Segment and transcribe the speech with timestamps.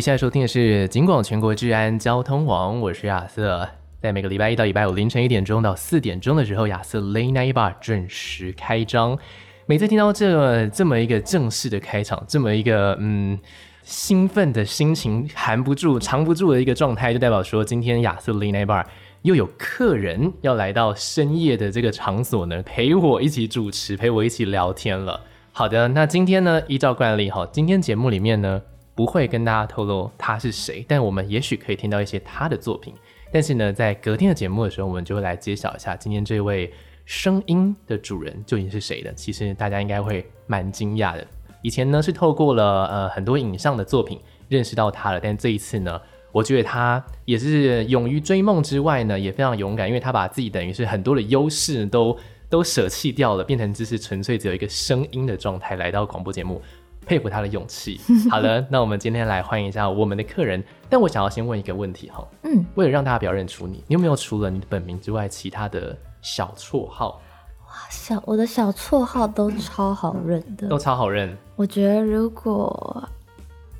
[0.00, 3.68] 你现在收听的是警广全国治安交通网，我是亚瑟。
[4.00, 9.18] 在每个礼拜一到礼拜五凌晨一点钟到四点钟的时候，亚瑟 lanei Bar 准时开张。
[9.66, 13.38] 每次听到这这么一个正式的开场，这么一个嗯
[13.82, 18.86] 兴奋的心情含不住、藏不住的一个状态，就代表说今天亚瑟 lanei Bar
[19.20, 25.20] 又有客人要来到深夜的这个场所呢，陪我一起主持，陪我一起聊天了。
[25.52, 28.62] 好的，那今天呢，依照惯例哈，今天节目里面呢。
[28.94, 32.92] 不会跟大家透露他是谁，但我们也许可以听到一些他的作品。
[33.32, 36.72] 但是呢，在隔天的节目的时候，我们就会来揭晓一下今天这位
[37.06, 39.12] 声音的主人究竟是谁的。
[39.14, 41.26] 其实大家应该会蛮惊讶的。
[41.62, 46.00] 以前呢是透过了呃很多影像的作品认识到他了，但这一次呢，
[46.32, 56.60] 我觉得他也是勇于追梦之外呢，也非常勇敢，因为他把自己等于是很多的优势都都舍弃掉了，变成只是纯粹只有一个声音的状态来到广播节目。
[57.06, 58.00] 佩服他的勇气。
[58.30, 60.62] 好了，那我们今天来欢迎一下我们的客人。
[60.88, 67.20] 但我想要先问一个问题哈，嗯，为了让大家比较认出你，你有没有除了你的本名之外，其他的小绰号？
[67.68, 71.36] 哇，小我的小绰号都超好认的，都超好认。
[71.54, 73.08] 我觉得如果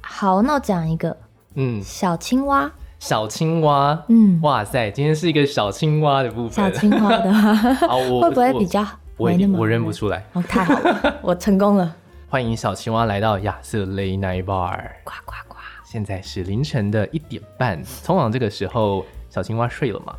[0.00, 1.16] 好，那我讲一个，
[1.54, 7.54] 嗯，小青蛙，小青蛙，嗯，哇塞，今天是一个小青蛙的部分，小青蛙的话，
[8.22, 10.24] 会不会比较我我，我认不出来？
[10.34, 11.96] 哦，太好了，我成功了。
[12.30, 14.78] 欢迎小青蛙来到亚瑟 Night Bar。
[15.02, 15.56] 呱呱呱！
[15.84, 20.14] 现在是凌晨的一点半，通常这个时候小青蛙睡了吗？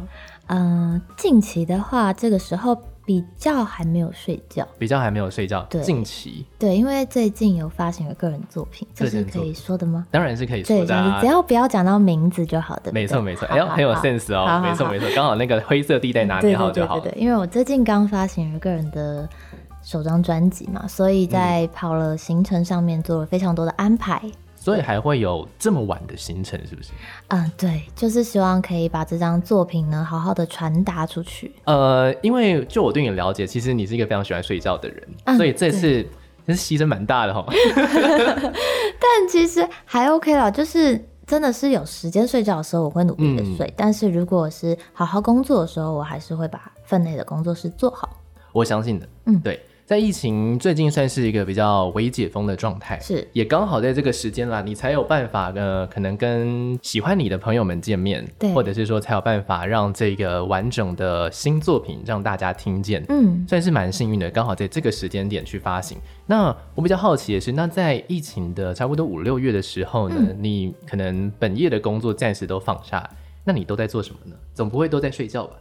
[0.47, 5.65] 嗯、呃，近期的话，这个时候比较还没有睡觉，比较还没有睡觉。
[5.69, 10.05] 对，近期对，因为最近有发行了个人作品，这是可以说的吗？
[10.11, 12.91] 当然是可以说的、啊，只要不要讲到名字就好的。
[12.91, 16.99] 没错没错，哎呦，很有 sense 哦，没错没错，刚好那个灰色地带拿捏好就好。
[16.99, 19.29] 对对对，因为我最近刚发行了个人的。
[19.83, 26.91] 首张专辑嘛，所以在跑了行程上面做了非常多的安排，嗯、所以还会有这么晚的行程，是不是？
[27.29, 31.51] 嗯，对，就是希望可以把这张作品呢好好的传达出去。
[31.65, 36.05] 呃，因为就我对你的了解，其实你是一个非常喜欢睡觉的人，嗯、所以这次
[36.45, 37.43] 其实牺牲蛮大的哈。
[39.01, 43.65] 但其实还 OK 啦，就是真的是有时间睡觉的时候，我会努力的睡。
[43.65, 48.09] 嗯、但是如果是好好工作的时候，我还是会把分内的工作室做好。
[48.53, 49.59] 我相信的，嗯，对。
[49.91, 65.97] 在疫情最近算是一个比较微解封的状态，是也刚好在这个时间啦，你才有办法呃，可能跟喜欢你的朋友们见面，对，或者是说才有办法让这个完整的新作品让大家听见，嗯，算是蛮幸运的，刚好在这个时间点去发行。
[66.25, 73.05] 那我比较好奇的是，那在疫情的差不多五六月的时候呢，嗯、你可能本业的工作暂时都放下，
[73.43, 74.37] 那你都在做什么呢？
[74.53, 75.57] 总不会都在睡觉吧？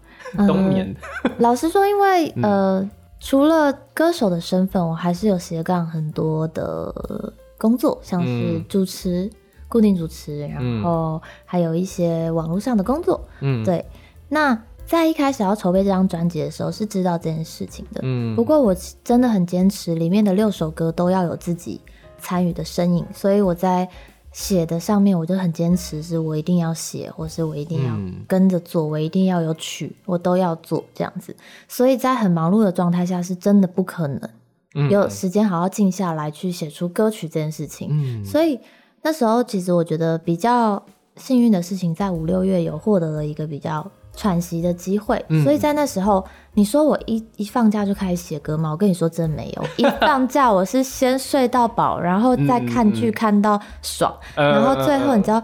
[0.47, 0.95] 冬眠？
[1.25, 2.89] 呃、老实说，因为 呃。
[3.21, 9.31] 嗯除了歌手的身份，我还是有斜杠很多的工作，像是主持、嗯、
[9.69, 13.21] 固定主持，然后还有一些网络上的工作。
[13.41, 13.85] 嗯，对。
[14.29, 18.01] 那在一开始要筹备这张专辑的时候，是知道这件事情的。
[18.03, 21.79] 嗯，不过我真的很坚持，里面的六首歌都要有自己
[22.19, 23.87] 参与的身影，所以我在。
[24.33, 27.97] 写的上面我就很坚持，是我一定要写，或是我一定要
[28.27, 31.35] 跟着做，嗯、我一定要有曲，我都要做这样子。
[31.69, 37.89] 所以在很忙碌的状态下，是真的不可能有时间好好静下来去写出歌曲这件事情。
[37.91, 38.59] 嗯、所以
[39.03, 40.83] 那时候其实我觉得比较
[41.17, 43.91] 幸运的事情，在五六月有获得了一个比较。
[44.13, 48.71] 喘息的机会，所以在那时候，你说我一一放假就开始写歌吗？
[48.71, 55.43] 我跟你说真没有， 一放假我是先睡到饱，然后再看剧看到爽，然后最后你知道，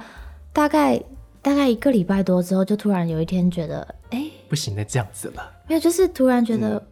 [0.53, 1.01] 大概
[1.41, 6.83] 大概一个礼拜多之后，就突然有一天觉得，哎，不行，再这样子了，没有，就是突然觉得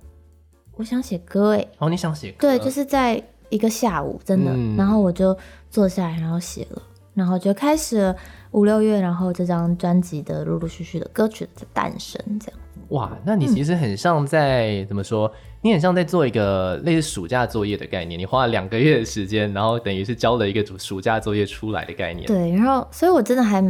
[0.77, 2.49] 我想写歌，哎，哦，你想写歌？
[2.49, 5.37] 对，就是在一个下午，真的，然后我就
[5.71, 6.83] 坐下来，然后写了，
[7.15, 8.17] 然后就开始了。
[8.53, 12.61] 五六月，然后这张专辑的陆陆续续的歌曲的诞生，这样。
[12.89, 15.31] 哇，那你其实很像在、嗯、怎么说？
[15.63, 18.19] 你很像在做一个类似暑假作业的概念。
[18.19, 22.27] 你花了两个月的时间，然后等于是交了一个暑假作业出来的概念。
[22.27, 23.65] 对，然后所以我真的还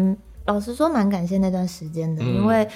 [0.47, 2.67] 老实说蛮感谢那段时间的，嗯、因为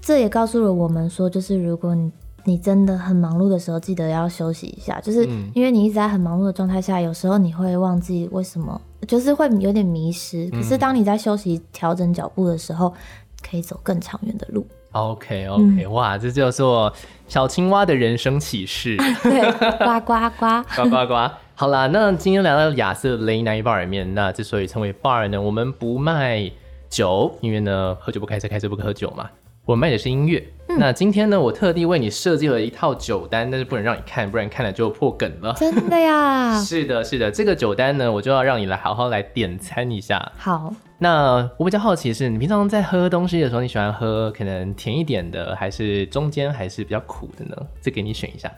[0.00, 2.12] 这也告诉了我们说，就是如果你
[2.44, 5.00] 你真的很忙碌的时候，记得要休息一下。
[5.00, 8.80] 就是因为你一直在很忙碌的状态下，有时候你会忘记为什么。
[9.06, 10.48] 就是会有点迷失。
[10.50, 12.94] 可是当你在休息、调整脚步的时候，
[13.42, 14.64] 可以走更长远的路。
[14.92, 16.92] OK OK，嗯，哇，这叫做
[17.26, 18.96] 小青蛙的人生启示。
[19.22, 21.30] 对，呱呱呱，呱呱呱。
[21.54, 26.50] 好啦，那今天来到亚瑟 Late Night Bar 里面，那之所以称为 bar 呢，我们不卖
[26.88, 29.28] 酒，因为呢，喝酒不开车，开车不喝酒嘛。
[29.64, 30.44] 我卖的是音乐。
[30.74, 35.52] 嗯、那今天呢，我特地为你设计了一套酒单，但是不能让你看，不然看了就破梗了。
[35.54, 36.58] 真的呀？
[36.62, 40.32] 是的，是的，这个酒单呢，我就要让你来好好来点餐一下。
[40.36, 40.72] 好。
[40.98, 47.56] 那我比较好奇的是，你平常在喝东西的时候，你喜欢喝可能甜一点的，还是中间，还是比较苦的呢？
[47.80, 48.48] 这给你选一下。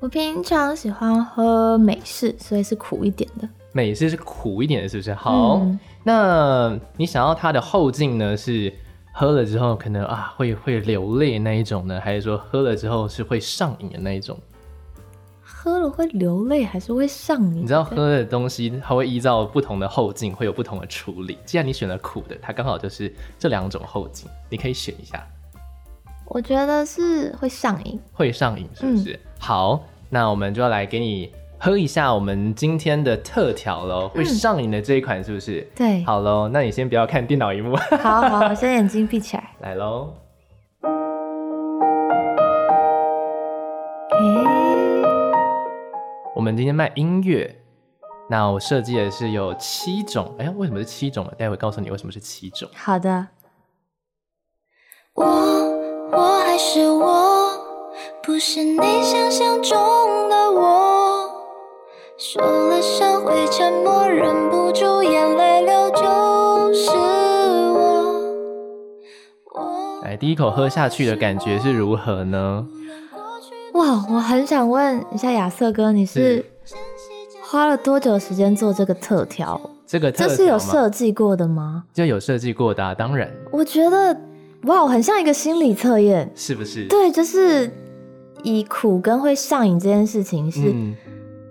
[0.00, 3.48] 我平常喜欢喝美式，所以是苦一点的。
[3.70, 5.14] 美式是苦一点的，是不是？
[5.14, 8.36] 好，嗯、那你想要它的后劲呢？
[8.36, 8.72] 是？
[9.16, 14.36] 喝了之后可能啊会会流泪那一种呢，还是说喝了之后是会上瘾的那一种？
[15.40, 17.62] 喝了会流泪还是会上瘾？
[17.62, 21.38] 你知道喝的东西它会依照不同的后劲会有不同的处理。
[21.44, 25.24] 既然你选了苦的，它刚好就是这两种后劲，你可以选一下。
[26.26, 29.12] 我觉得是会上瘾，会上瘾是不是？
[29.12, 29.80] 嗯、好，
[30.10, 31.32] 那我们就要来给你。
[31.64, 35.60] 喝一下我们今天的特调喽，会上瘾的这一款是不是？
[35.60, 37.74] 嗯、对，好喽，那你先不要看电脑荧幕。
[38.02, 39.50] 好好，我先眼睛闭起来。
[39.64, 40.12] 来喽。
[40.82, 40.90] 欸、
[46.36, 47.56] 我们今天卖音乐，
[48.28, 50.34] 那我设计的是有七种。
[50.38, 51.32] 哎呀，为什么是七种呢？
[51.38, 52.68] 待会告诉你为什么是七种。
[52.74, 53.28] 好的。
[55.14, 55.24] 我
[56.12, 57.48] 我还是我，
[58.22, 59.78] 不是你想象中
[60.28, 60.93] 的我。
[62.26, 66.88] 说了想会沉默，忍不住眼泪流，就是
[69.52, 70.00] 我。
[70.02, 72.66] 来，第一口喝下去的感觉是如何呢？
[73.74, 76.42] 哇，我很想问一下亚瑟哥，你是
[77.42, 79.60] 花了多久时间做这个特调？
[79.86, 81.84] 这个这是有设计过的吗？
[81.92, 83.30] 就有设计过的啊，当然。
[83.50, 84.18] 我觉得
[84.62, 86.86] 哇，很像一个心理测验，是不是？
[86.88, 87.70] 对，就是
[88.42, 90.72] 以苦跟会上瘾这件事情是。
[90.72, 90.96] 嗯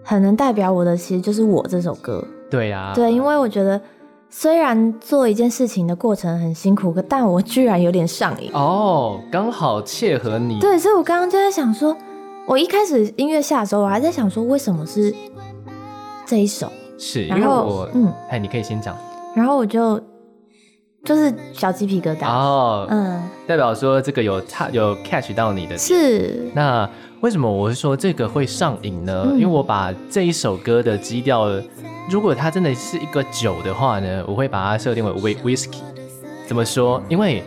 [0.03, 2.23] 很能代表我的，其实就是我这首歌。
[2.51, 3.81] 对呀、啊，对，因为我觉得
[4.29, 8.51] 虽然做一件事情的过程很辛苦，但我居然有点上瘾。
[8.53, 10.59] 哦，刚好切合你。
[10.59, 11.95] 对，所以我刚刚就在想说，
[12.45, 15.15] 我一开始音乐下的时候，我还在想说，为什么是
[16.25, 16.71] 这一首？
[16.99, 18.95] 是，然后我，嗯，哎，你可以先讲。
[19.33, 19.99] 然后我就
[21.03, 22.27] 就是小鸡皮疙瘩。
[22.27, 25.77] 哦，嗯，代表说这个有差有 catch 到你的。
[25.77, 26.51] 是。
[26.53, 26.87] 那。
[27.23, 29.27] 为什么我会说这个会上瘾呢？
[29.29, 31.47] 嗯、因为我把这一首歌的基调，
[32.11, 35.77] 如果它真的是一个酒的话呢，我会把它设定为 whisky。
[36.45, 37.01] 怎么说？
[37.07, 37.41] 因为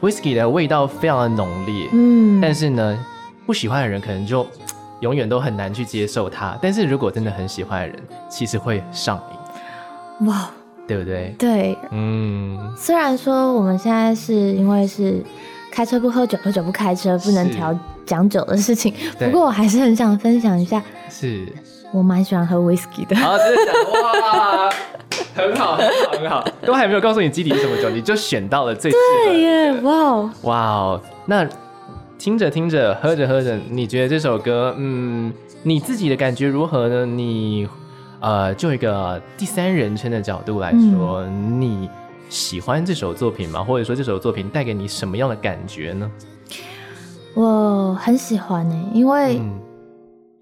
[0.00, 2.98] whisky 的味道非常的浓烈，嗯，但是呢，
[3.46, 4.44] 不喜欢的人可能就
[4.98, 6.58] 永远都很难去接受它。
[6.60, 9.22] 但是如果真的很喜欢的人，其实会上
[10.20, 10.26] 瘾。
[10.26, 10.50] 哇，
[10.88, 11.32] 对不对？
[11.38, 12.58] 对，嗯。
[12.76, 15.22] 虽然说我们现在是因为是
[15.72, 17.76] 开车不喝酒，喝酒不开车，不能调。
[18.04, 20.82] 讲酒的事情，不过我还是很想分享一下。
[21.08, 21.46] 是，
[21.92, 23.14] 我蛮喜欢喝 whisky 的。
[23.14, 24.70] 好，真的哇，
[25.36, 26.44] 很好，很好，很好。
[26.66, 29.30] 都还没有告诉你基底是什么酒，你就选到了最适合的。
[29.30, 31.00] 对耶，哇哦，哇哦。
[31.26, 31.48] 那
[32.18, 35.32] 听着听着，喝着喝着，你觉得这首歌，嗯，
[35.62, 37.06] 你自己的感觉如何呢？
[37.06, 37.68] 你
[38.18, 41.88] 呃，就一个第三人称的角度来说，嗯、你
[42.32, 43.62] 喜欢这首作品吗？
[43.62, 46.10] 或者说这首作品带给你什么样的感觉呢？
[47.34, 49.60] 我很喜欢呢、欸，因为、嗯、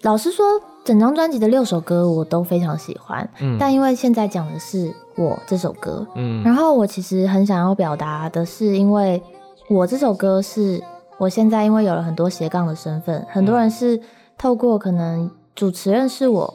[0.02, 0.46] 老实说，
[0.84, 3.28] 整张专辑的六首歌我都非常喜欢。
[3.40, 9.20] 嗯，但因为现在讲的是我这首歌，嗯，然后我其实很想要表达的是，因为
[9.68, 10.80] 我这首歌是
[11.18, 14.00] 我现在因为有了很多斜杠的身份，很多人是
[14.38, 16.54] 透过可能主持认识我，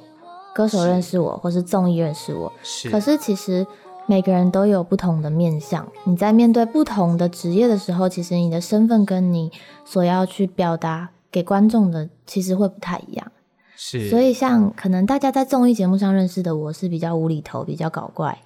[0.53, 2.89] 歌手认识我，是或是综艺认识我，是。
[2.89, 3.67] 可是其实。
[4.07, 9.51] 每个人都有不同的面相，你在面对不同的职业的时候，其实你的身份跟你
[9.83, 13.31] 所要去表达给观众的，其实会不太一样。
[13.75, 18.37] 是，所以像可能大家在综艺节目上认识的我是比较无厘头、比较搞怪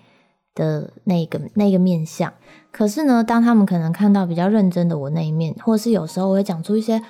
[0.55, 2.33] 的那个那个面相，
[2.71, 7.01] 可是呢，当他们可能看到比较认真的我那一面，或是有时候我会讲出一些。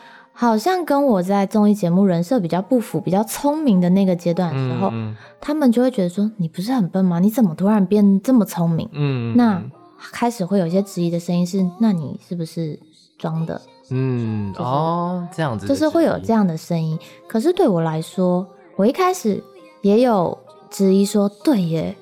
[0.41, 4.89] 好像跟我在综艺节目人设比较不符，比较聪明的那个阶段的时候，
[5.41, 7.19] 他们就会觉得说：“你不是很笨吗？
[7.19, 9.62] 你怎么突然变这么聪明？”嗯，那
[10.13, 12.79] 开始会有一些质疑的声音是：“那你是不是
[13.17, 16.98] 装的？”嗯，就是、哦，这样子，就是会有这样的声音。
[17.27, 19.43] 可是对我来说，我一开始
[19.81, 20.38] 也有
[20.69, 21.93] 质疑说：“对耶，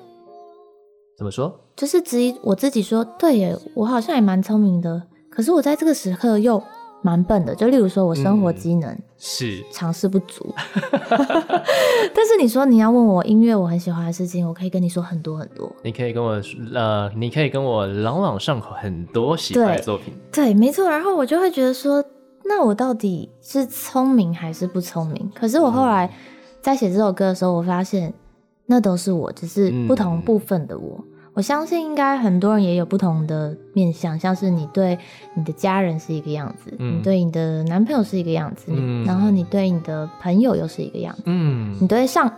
[1.16, 1.52] 怎么说？
[1.74, 5.02] 就是质疑我自己说：对耶，我好像也蛮聪明的。
[5.28, 6.62] 可是我在这个时刻又。”
[7.02, 10.52] 蛮笨的，就例如说我生活机能是尝试不足，
[12.12, 15.70] 但是你说你要问我音乐我很喜欢的事情，我可以跟你说很多很多。
[15.82, 16.40] 你可以跟我
[16.74, 20.12] 呃，你可以跟我朗朗上口很多喜欢的作品。
[20.32, 20.88] 对，对，没错。
[20.88, 22.04] 然后我就会觉得说，
[22.44, 25.30] 那我到底是聪明还是不聪明？
[25.34, 26.12] 可是我后来
[26.60, 28.12] 在写这首歌的时候，我发现
[28.66, 30.96] 那都是我，只是不同部分的我。
[30.98, 34.98] 嗯我相信应该很多人也有不同的面相，像是你对
[35.34, 42.28] 你的家人是一个样子，嗯、你对你的男朋友是一个样子，嗯、然后你对你的朋友又是一个样子，嗯，你对上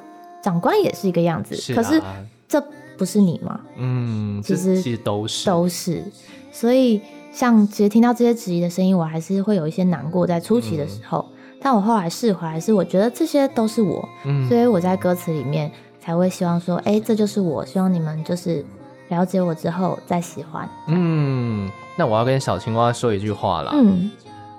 [0.42, 1.56] 长官也是一个样子。
[1.56, 2.02] 是啊、可是
[2.46, 2.62] 这
[2.98, 3.58] 不是你吗？
[3.78, 6.04] 嗯，其实其实都是都是。
[6.52, 7.00] 所以
[7.32, 11.24] 像其实听到这些质疑的声音，我还是会有一些难过，在初期的时候。
[11.30, 18.62] 嗯、但我后来释怀，是我觉得这些都是我，嗯、所以我在歌词里面才会希望说，哎、欸，这就是我，希望你们就是。
[19.10, 20.68] 了解我之后再喜欢。
[20.86, 23.70] 嗯，那我要跟小青蛙说一句话了。
[23.74, 24.10] 嗯，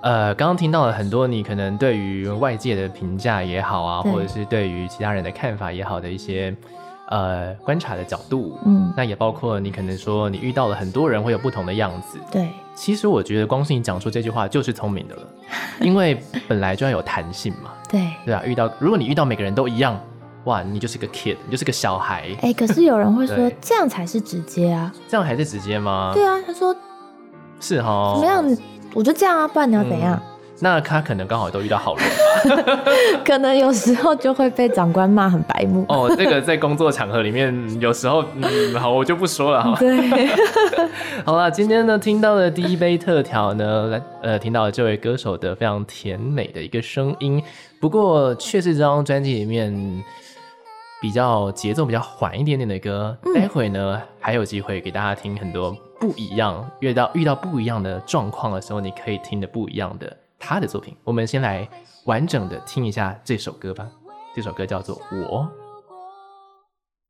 [0.02, 6.54] 呃，刚刚听到了很多你可能对于外界的评价也好啊，或者是对于其他人的看法也好的一些
[7.08, 8.58] 呃观察的角度。
[8.64, 12.18] 嗯，那也包括你可能说你遇到了很多人会有不同的样子。
[12.30, 15.22] 对，其实我觉得光是你讲出这句话就是聪明的了，
[15.80, 17.70] 因为本来就要有弹性嘛。
[17.88, 19.98] 对，对啊，遇到如果你遇到每个人都一样。
[20.44, 22.22] 哇，你就是个 kid，你就是个小孩。
[22.40, 24.92] 哎、欸，可是有人会说对这样才是直接啊？
[25.06, 26.10] 这样还是直接吗？
[26.12, 26.74] 对啊，他说
[27.60, 28.14] 是哈。
[28.16, 28.58] 怎么样？
[28.92, 30.16] 我就这样啊，不然你要怎样？
[30.16, 30.22] 嗯、
[30.58, 32.04] 那他可能刚好都遇到好人。
[33.24, 35.84] 可能有时候就会被长官骂很白目。
[35.88, 39.76] 哦，这个在工作场合里面，有时候嗯，好，我就不说了哈。
[39.78, 40.28] 对。
[41.24, 47.40] 好了，今天呢，听到的第一杯特调呢，来呃，听到了这位歌手的非常甜美的一个声音。
[47.78, 50.02] 不过，却是这张专辑里面。
[51.02, 60.96] 比较节奏比较缓一点点的歌，嗯、待会呢还有机会给大家听很多不一样，遇到遇到不一样的状况的时候，你可以听的不一样的他的作品。
[61.02, 61.68] 我们先来
[62.04, 63.84] 完整的听一下这首歌吧。
[64.32, 65.40] 这首歌叫做《我》。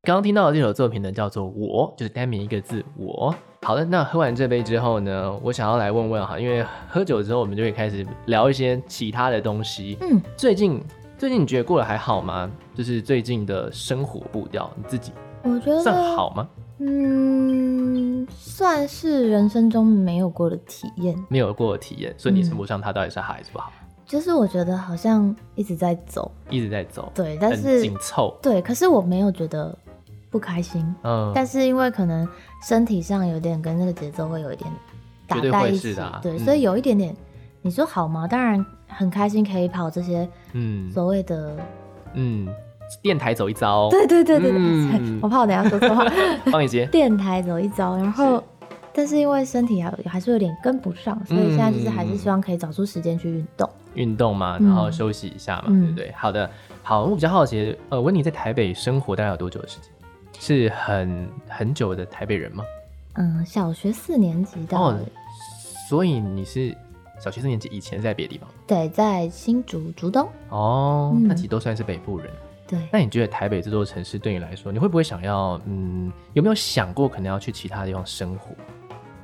[0.01, 3.33] 刚刚听到的这首作品呢叫做《我》，就是单名一个字“我”。
[3.61, 9.99] 好的，那喝完这杯之后呢，我想要来问问哈，因为喝酒之后我们就会开始聊一些其他的东西。
[10.01, 10.83] 嗯，最近。
[11.17, 12.51] 最近你觉得过得还好吗？
[12.75, 15.11] 就是最近的生活步调，你自己
[15.43, 16.47] 我觉得算好吗？
[16.79, 23.71] 嗯，算是人生中没有过的体验，没有过的体验，所以你称不上它到底是好还是不好？
[23.79, 29.73] 嗯，就是我觉得好像一直在走，一直在走，对，但是紧凑，对，可是我没有觉得
[30.29, 32.27] 不开心，嗯，但是因为可能
[32.67, 34.69] 身体上有点跟那个节奏会有一点
[35.27, 37.17] 打在一起，啊，对，所以有一点点，嗯，
[37.63, 38.27] 你说好吗？
[38.27, 38.63] 当然。
[38.95, 41.57] 很开心可以跑这些，嗯，所谓的，
[42.13, 42.47] 嗯，
[43.01, 46.05] 电台走一遭，对对对对对，嗯、 我怕我等下说错话，
[46.53, 48.43] 帮你接，电台走一遭，然后，是
[48.93, 56.13] 但是因为身体还还是有点跟不上，所以现在就是还是希望可以找出时间去运动，运动嘛，然后休息一下嘛，嗯、对不对？
[56.15, 56.47] 好的，
[56.83, 59.89] 好，我比较好奇，呃，温妮在台北生活大概有多久的时间？
[60.39, 62.63] 是很很久的台北人吗？
[63.15, 64.99] 嗯，小学四年级到，哦，
[65.89, 66.77] 所以你是。
[67.19, 70.27] 小学四年级以前在别的地方，对，在新竹竹东。
[70.49, 72.29] 哦，嗯、那其实都算是北部人。
[72.67, 78.51] 对，那你觉得台北这座城市对你来说，你会不会想要，嗯，有没有想过可能要去其他地方生活？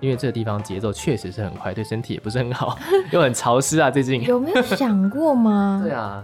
[0.01, 2.77] 因为这个地方节奏确实是很快，对身体也不是很好，
[3.11, 3.91] 又很潮湿啊。
[3.91, 5.81] 最近有没有想过吗？
[5.83, 6.23] 对啊，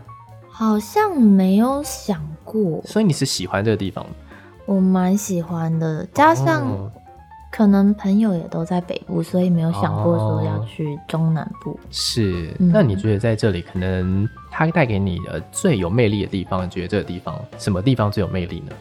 [0.50, 2.82] 好像没有想过。
[2.86, 4.06] 所以你是喜欢这个地方？
[4.66, 6.92] 我蛮喜欢的，加上、哦。
[7.56, 11.72] 可能朋友也都在北部，所以没有想过说要去中南部。
[11.72, 18.76] 哦、是，嗯、那你觉得在这里，可能它带给你的最有魅力的地方，你觉得这个地方什么地方最有魅力呢？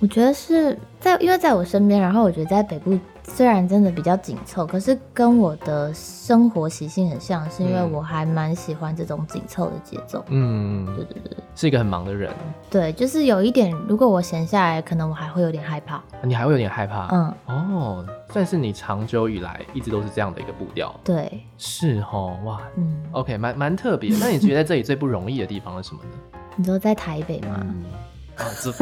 [0.00, 2.98] 我觉得是在，因为在我身边，然后我觉得在北部。
[3.22, 10.24] 虽然真的比较紧凑，可是跟我的生活习性很像，是因为我还蛮喜欢这种紧凑的节奏。
[10.30, 12.32] 嗯，对对对，是一个很忙的人。
[12.68, 16.02] 对，就是有一点，如果我闲下来，可能我还会有点害怕。
[16.24, 17.06] 你还会有点害怕？
[17.14, 20.92] 嗯，哦，算是你长久以来一直都是这样的一个步调。
[21.04, 24.12] 对，是哦，哇，嗯，OK，蛮蛮特别。
[24.18, 26.10] 那你觉得在这里最不容易的地方是什么呢？
[26.56, 27.60] 你说在台北吗？
[27.62, 27.84] 嗯，
[28.60, 28.72] 租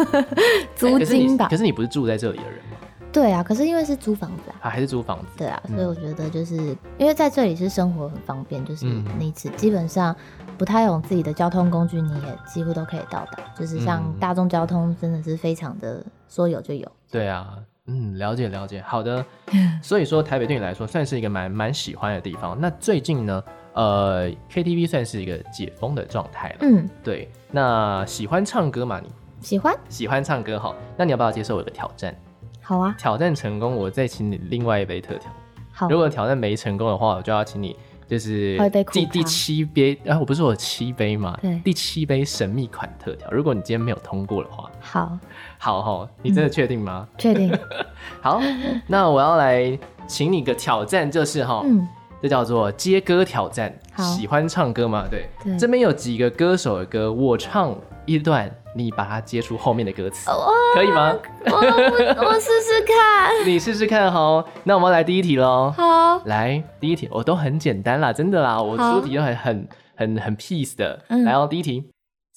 [0.98, 1.48] 租金吧。
[1.50, 2.76] 可是你不是住在这里的人吗？
[3.10, 5.26] 对啊，可是因为是租房子啊，啊还是租房子？
[5.38, 8.84] 对啊，所以我觉得就是、嗯、因为在这里是生活很方便，就是
[9.18, 10.14] 你只基本上
[10.58, 13.38] 不太用自己的交通工具，你也几乎都可以到达。
[13.58, 16.86] 就是像大众交通真的是非常的说有就有。
[17.10, 17.54] 对啊，
[17.86, 18.82] 嗯，了解了解。
[18.86, 19.24] 好的，
[19.82, 22.56] 所以说台北对你来说算是一个蛮蛮喜欢的地方。
[22.60, 26.56] 那最近呢，呃，KTV 算是一个解封的状态了。
[26.60, 27.28] 嗯，对。
[27.50, 29.00] 那喜欢唱歌嘛？
[29.00, 29.08] 你
[29.40, 29.76] 喜欢？
[29.88, 32.14] 喜欢唱歌好，那你要不要接受我的挑战？
[32.61, 35.30] 好啊，挑战成功，我再请你另外一杯特调。
[35.73, 37.75] 好，如果挑战没成功的话，我就要请你
[38.07, 38.59] 就是
[38.92, 41.38] 第第七杯啊，我不是说有七杯吗？
[41.40, 43.30] 对，第七杯神秘款特调。
[43.30, 45.18] 如果你今天没有通过的话，好，
[45.57, 47.07] 好哈，你真的确定吗？
[47.16, 47.57] 确定。
[48.21, 48.40] 好，
[48.87, 51.87] 那我要来请你个挑战，就是哈，嗯，
[52.21, 53.73] 这叫做接歌挑战。
[53.97, 55.07] 喜欢唱歌吗？
[55.09, 58.50] 对，对，这边有几个歌手的歌，我唱一段。
[58.78, 60.30] 你把它接出后面的歌词，
[60.75, 61.16] 可以吗？
[61.47, 63.35] 我我我试试看。
[63.44, 64.44] 你试试看哈。
[64.62, 65.75] 那我们来第一题喽。
[65.76, 71.02] 好，来第一题，我都很简单啦，真的啦，我出题都很很很很 peace 的。
[71.08, 71.90] 嗯、来哦，第一题。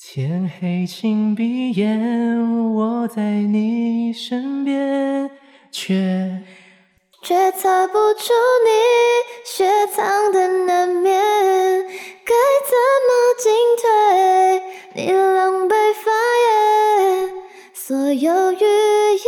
[0.03, 5.29] 天黑请闭眼，我在你身边，
[5.71, 6.41] 却
[7.21, 8.33] 却擦不出
[8.65, 8.71] 你
[9.45, 11.13] 雪藏的难眠，
[12.25, 12.33] 该
[12.65, 12.73] 怎
[13.05, 14.63] 么进退？
[14.93, 15.93] 你狼狈
[17.91, 19.27] 所有语言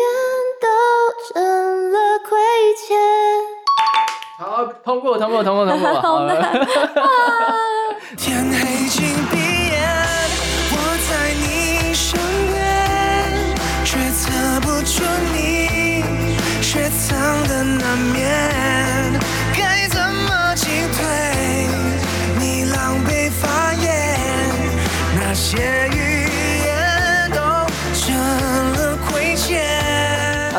[0.62, 2.40] 都成了亏
[2.88, 2.98] 欠。
[4.40, 5.94] 好，通过，通过，通过，通过。
[6.00, 6.50] 好了。
[8.18, 8.50] 天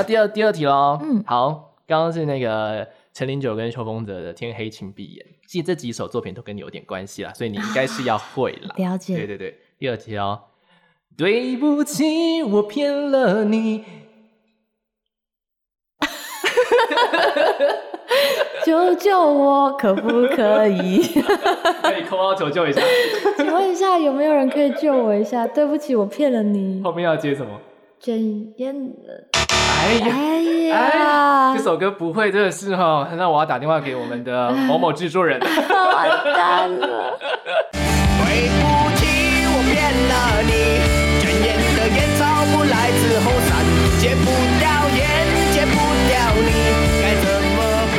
[0.04, 0.98] 第二第二题喽。
[1.02, 8.74] 嗯，好，刚刚是那个陈零九跟邱风泽的《天黑请闭眼》，其实这几首作品都跟你有点关系啦，所以你应该是要会了。
[8.76, 9.16] 了解。
[9.16, 10.40] 对对对，第二题哦。
[11.16, 13.84] 对不起，我骗了你。
[18.64, 21.02] 救救我，可不可以？
[21.82, 22.80] 可以扣号求救一下。
[23.36, 25.46] 请问一下，有没有人可以救我一下？
[25.46, 26.82] 对不起，我骗了你。
[26.82, 27.60] 后面要接什么？
[28.00, 28.92] 卷烟。
[29.84, 33.06] 哎呀，哎呀，哎，这首歌不会，真的是哈。
[33.18, 35.38] 那我要打电话给我们的 某某制作人。
[35.38, 37.18] 完蛋了。
[37.70, 38.62] 对不
[38.96, 39.04] 起，
[39.44, 39.76] 我骗
[40.08, 40.52] 了你。
[41.20, 43.50] 卷烟的烟草不来自后山，
[44.00, 44.24] 戒不
[44.58, 44.64] 掉
[44.96, 45.04] 烟，
[45.52, 45.76] 戒不
[46.08, 46.48] 掉你。
[47.02, 47.58] 该怎么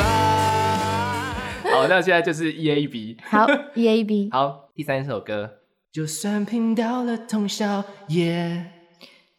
[1.72, 3.16] 好，那现在就是 E A B。
[3.30, 4.28] 好，E A B。
[4.34, 5.48] 好，第三首歌，
[5.92, 8.72] 就算拼到了通宵夜，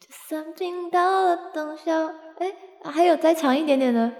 [0.00, 4.10] 就算拼到了通宵，哎、欸，还有再长一点点的。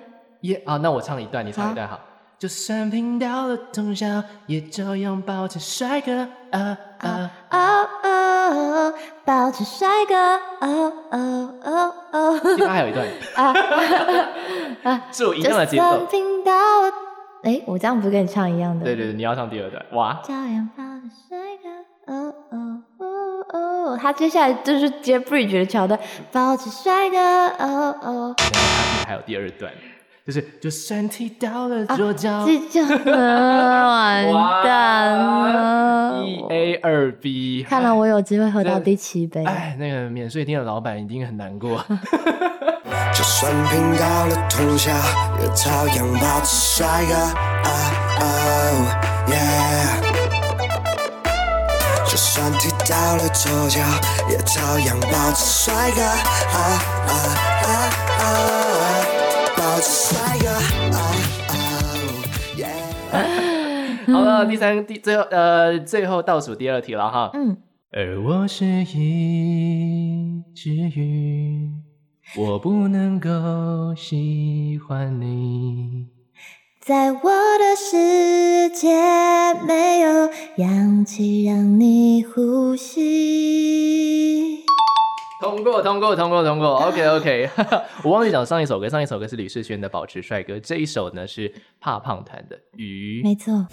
[0.42, 1.98] 耶啊，那我唱一段，你唱一段好。
[2.38, 6.28] 就算拼到了通宵，也照样保持帅哥。
[6.52, 7.58] 啊啊啊
[8.02, 8.94] 啊！
[9.24, 10.14] 保持帅哥。
[10.60, 12.40] 哦哦哦哦。
[12.56, 13.06] 其他还有一段。
[13.34, 13.52] 啊
[14.84, 15.04] 啊！
[15.10, 16.06] 是我一样的节奏。
[17.42, 18.84] 哎、欸，我这样不是跟你唱一样的？
[18.84, 19.84] 对对对，你要唱第二段。
[19.92, 20.20] 哇！
[20.28, 21.00] 哦哦
[23.52, 23.58] 哦
[23.88, 25.98] 哦，他接下来就是接 bridge 的桥段，
[26.30, 27.18] 保持帅哥。
[27.18, 28.34] 哦哦。
[28.38, 29.72] 然后他还有第二段，
[30.26, 32.82] 就是就算踢到了左脚，这、
[33.12, 36.22] 啊、完蛋了。
[36.24, 39.44] 一 A 二 B，看来我有机会喝到第七杯。
[39.44, 41.82] 哎，那个免税店的老板一定很难过。
[43.14, 44.92] 就算拼到了通宵，
[45.40, 47.14] 也照样保持帅哥。
[52.38, 53.80] 算踢到了左脚，
[54.30, 56.00] 也照样保持帅哥。
[56.54, 57.34] Oh, oh,
[57.66, 60.46] oh, oh, 保持帅哥。
[60.94, 61.02] Oh,
[61.50, 61.58] oh,
[62.56, 62.78] yeah.
[64.12, 67.32] 好了，第三第最后呃最后倒数第二题了哈。
[67.34, 67.56] 嗯。
[67.90, 71.72] 而我是一只鱼。
[72.36, 73.28] 我不能够
[73.96, 76.06] 喜欢你，
[76.88, 78.88] 在我的世界
[79.66, 84.64] 没有氧气让你呼吸。
[85.38, 86.80] 通过，通过，通过，通过。
[86.90, 87.50] Okay, okay.
[88.02, 93.20] 我忘记讲上一首歌，上一首歌是李世轩的《保持帅哥》，这一首呢是怕胖团的《鱼》。
[93.22, 93.66] 没错。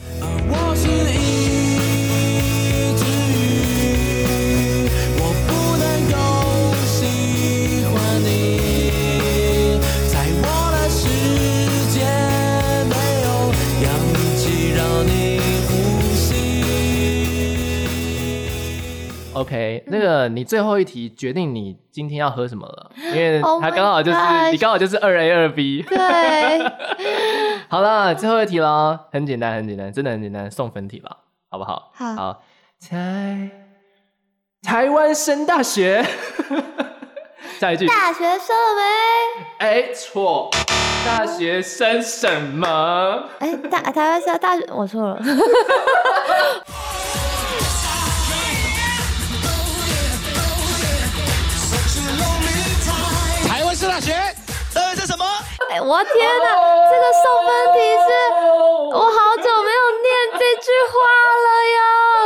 [19.35, 25.81] OK，那个你最后一题决定你今天要喝什么了， 因为它刚好就是 oh、你刚好就是二 A 二 B。
[25.83, 25.97] 对，
[27.67, 31.17] 好了，最后一题了，很简单，很简单，真的很简单，送分题吧，
[31.51, 31.91] 好不好？
[31.93, 32.15] 好。
[32.15, 32.43] 好，
[32.89, 33.51] 台
[34.63, 36.01] 台湾升大学，
[37.59, 37.85] 下一句。
[37.87, 39.65] 大学生没？
[39.65, 40.49] 哎，错，
[41.05, 43.23] 大学生什么？
[43.39, 45.21] 哎，大台湾升大学，我错了。
[55.95, 56.47] 我天哪，
[56.91, 58.07] 这个送分题是，
[58.91, 60.93] 我好久没有念这句话
[61.45, 61.79] 了哟。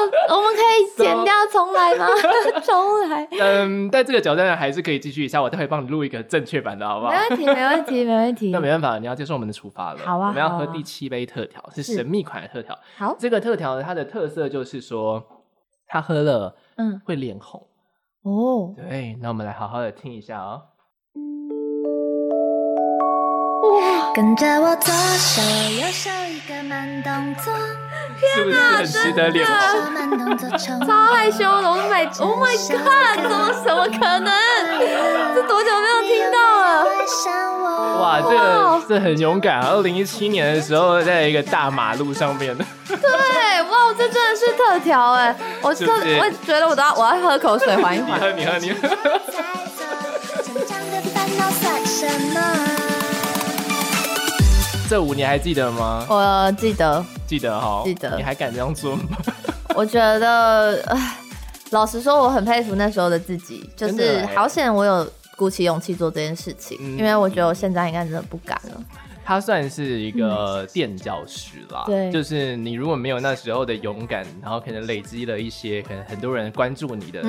[0.35, 2.07] 我们可以剪掉重来吗？
[2.65, 3.27] 重来。
[3.39, 7.11] 嗯，但这个挑战还是可以继续一下，我待会帮你录一个正确版的，好不好？
[7.11, 8.49] 没问题，没问题，没问题。
[8.51, 9.99] 那没办法，你要接受我们的处罚了。
[9.99, 12.75] 好啊，我们要喝第七杯特调，是神秘款的特调。
[12.97, 15.23] 好，这个特调它的特色就是说，
[15.85, 17.67] 它喝了，嗯，会脸红。
[18.23, 20.63] 哦，对，那我们来好好的听一下哦。
[24.15, 25.41] 跟着我左手
[25.71, 27.53] 右手一个慢动作，
[28.33, 30.37] 是不是很值得脸红？
[30.85, 33.21] 超害羞的，我的妈！Oh my god！
[33.21, 34.31] 怎么怎么可能？
[35.35, 36.85] 这多久没有听到了？
[37.99, 39.69] 哇，这个这很勇敢啊！
[39.71, 42.65] 二零一七年的时候，在一个大马路上面的。
[42.87, 42.97] 对，
[43.63, 45.35] 哇，这真的是特调哎！
[45.61, 48.19] 我特我觉得我都要我要喝口水缓一缓。
[48.19, 48.89] 你喝，你喝，你喝。
[54.89, 56.03] 这五年还记得吗？
[56.09, 58.17] 我记得，记得哈，记得。
[58.17, 59.03] 你还敢这样做吗？
[59.75, 60.83] 我觉得，
[61.69, 68.81] 老实说，我很佩服那时候的自己，就是好险我有鼓起勇气做这件事情，因为我觉得我现在应该真的不敢了。
[69.29, 77.21] 他算是一个垫脚石啦，对，就是你如果没有那时候的勇敢，然后可能累积了一些，可能很多人关注你的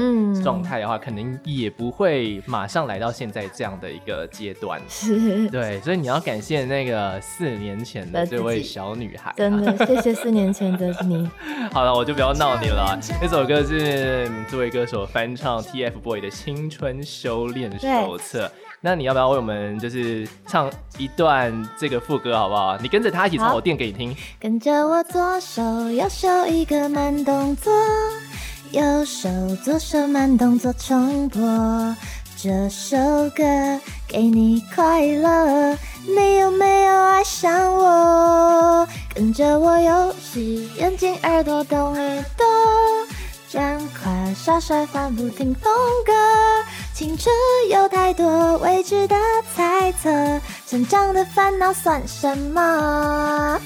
[0.42, 4.80] 状态的话，可能也不会马上来到现在这样的一个阶段。
[4.88, 11.28] 是，对，所以你要感谢那个四年前的这位小女孩，真的谢谢四年前的你。
[11.70, 12.98] 好了，我就不要闹你了。
[13.20, 18.46] 那首歌是这位歌手翻唱 TFBOY 的《青春修炼手册》。
[18.82, 22.78] 那你要不要为我们就是唱一段这个副歌好不好？
[22.78, 24.16] 你跟着他一起唱，我垫给你听。
[24.40, 27.70] 跟着我左手右手一个慢动作，
[28.70, 29.28] 右手
[29.62, 31.94] 左手慢动作重播
[32.38, 32.96] 这首
[33.36, 33.44] 歌，
[34.08, 35.76] 给你快乐。
[36.06, 38.88] 你有没有爱上我？
[39.14, 42.46] 跟着我游戏，眼睛耳朵动耳朵，
[43.52, 45.72] 赶快耍帅换不停风
[46.06, 46.12] 格。
[46.94, 47.34] 青春
[47.68, 49.16] 有太多未知的
[49.52, 50.08] 猜测，
[50.66, 53.58] 成长的烦恼算什么？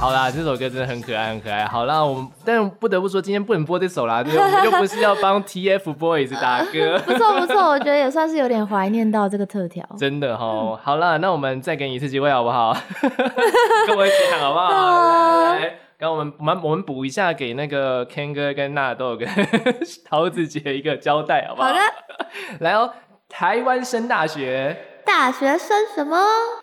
[0.00, 1.66] 好啦，这首歌真的很可爱，很可爱。
[1.66, 6.98] 好啦，我们但不得不说，今天不能播这首啦， 对，我们又不是要帮 TFBOYS 打歌。
[7.04, 9.86] 不错不错，我觉得也算是有点怀念到这个特调。
[9.98, 12.74] 真的哈、哦，好啦，那我们再给你一次机会好不好？
[13.86, 14.70] 跟我一起喊好不好？
[14.70, 15.74] 来 来来。
[16.02, 19.28] 然后我们我们我们补一下，给那个 Ken 哥跟纳豆跟
[20.04, 21.68] 桃子姐一个交代，好不好？
[21.68, 21.80] 好的。
[22.58, 22.92] 来哦，
[23.28, 26.16] 台湾升大学，大学生什么？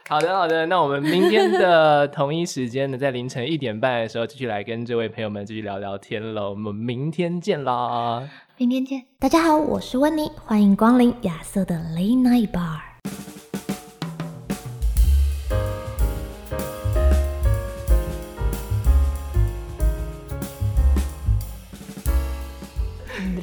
[0.10, 6.50] 好的好的，那我们明天的同一时间呢，在凌晨一点半的时候，继续来跟这位朋友们继续聊聊天喽。
[6.50, 8.28] 我们明天见啦！
[8.58, 9.06] 明天见。
[9.20, 12.89] 大家好，我是温妮，欢迎光临亚瑟的 Late Night Bar。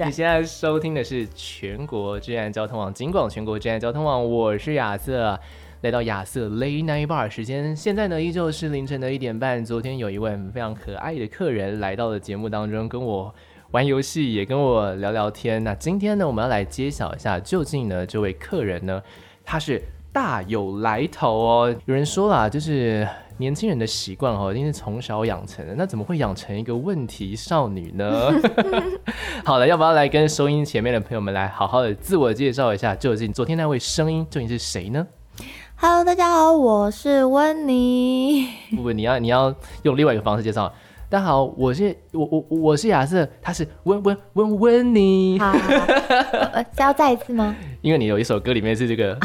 [0.05, 5.39] 你现在收听的是全国治安交通网，警广全国治安交通网，我是亚瑟，
[5.81, 9.65] 来到亚瑟 Late Night Bar 时间，现在呢依旧是凌晨的一点半。
[9.65, 13.35] 昨天有一位非常可爱的客人来到了节目当中，跟我
[13.71, 15.65] 玩游戏，也跟我聊聊天。
[15.65, 19.03] 那今天呢，我们要来揭晓一下，究竟呢这位客人呢，
[19.45, 19.81] 他是
[20.17, 21.77] 大有来头哦。
[21.85, 23.07] 有人说啦，就是。
[23.39, 25.75] 年轻人的习惯哦，一定是从小养成的。
[25.77, 28.33] 那怎么会养成一个问题少女呢？
[29.45, 32.95] 好了，要不要来跟收音前面的朋友们来好好的自我介绍一下？
[32.95, 35.07] 究竟昨天那位声音究竟是谁呢
[35.77, 38.49] ？Hello，大家好，我是温妮。
[38.75, 40.73] 不不，你要你要用另外一个方式介绍。
[41.11, 45.39] 大家好，我是我我我是亚瑟，他是温温温温妮。
[45.39, 47.55] 好，是要再一次吗？
[47.83, 49.15] 因为你有一首歌里面是这个。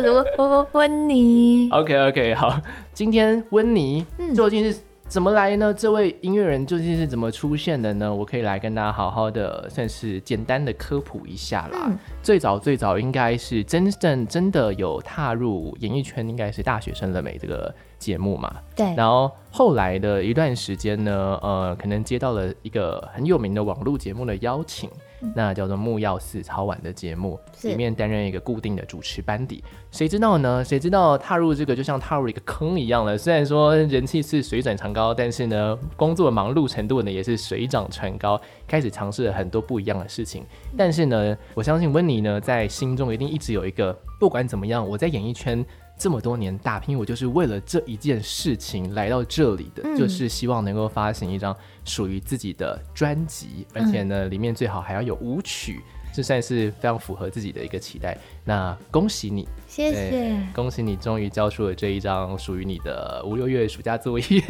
[0.36, 2.60] 温温温妮，OK OK，好，
[2.92, 5.72] 今天温妮究竟是怎么来呢？
[5.72, 8.14] 嗯、这位音乐人究竟是怎么出现的呢？
[8.14, 11.86] 我可以来跟大家好好的，算是简单的科普一下啦。
[11.88, 18.54] 嗯、最早最早应该是真正真的有踏入演艺圈，应该是《大学生了没》这个节目嘛。
[18.76, 18.94] 对。
[18.94, 24.88] 然后后来的一段时间呢，呃，可能接到了一个很有名的网络节目的邀请。
[25.34, 29.62] 那叫做木曜四超玩的节目，里面担任一个固定的主持班底。
[29.90, 30.64] 谁知道呢？
[30.64, 33.18] 谁知道踏入这个就像踏入一个坑一样了。
[33.18, 38.40] 虽然说人气是水涨船高，但是呢，工作忙碌程度呢也是水涨船高。
[38.66, 40.44] 开始尝试了很多不一样的事情，
[40.76, 45.64] 但是呢，我相信温妮呢在心中一定一直有一个，不管怎么样，我在演艺圈。
[46.00, 55.80] 这么多年打拼，我就是为了这一件事情来到这里的，嗯、就是希望能够发行一张属于自己的专辑，而且呢，里面最好还要有舞曲。
[56.12, 58.18] 这算是非常符合自己的一个期待。
[58.44, 64.42] 那恭喜你，谢谢，恭喜你终于交出了这一张属于你的五六月暑假作业，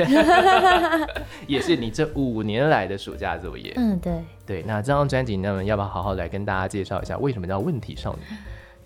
[1.46, 3.74] 也是你这五年来的暑假作业。
[3.76, 4.62] 嗯，对对。
[4.66, 8.36] 那这张专辑，那么要不要好好来跟大家介绍一下，为什么叫问题少女？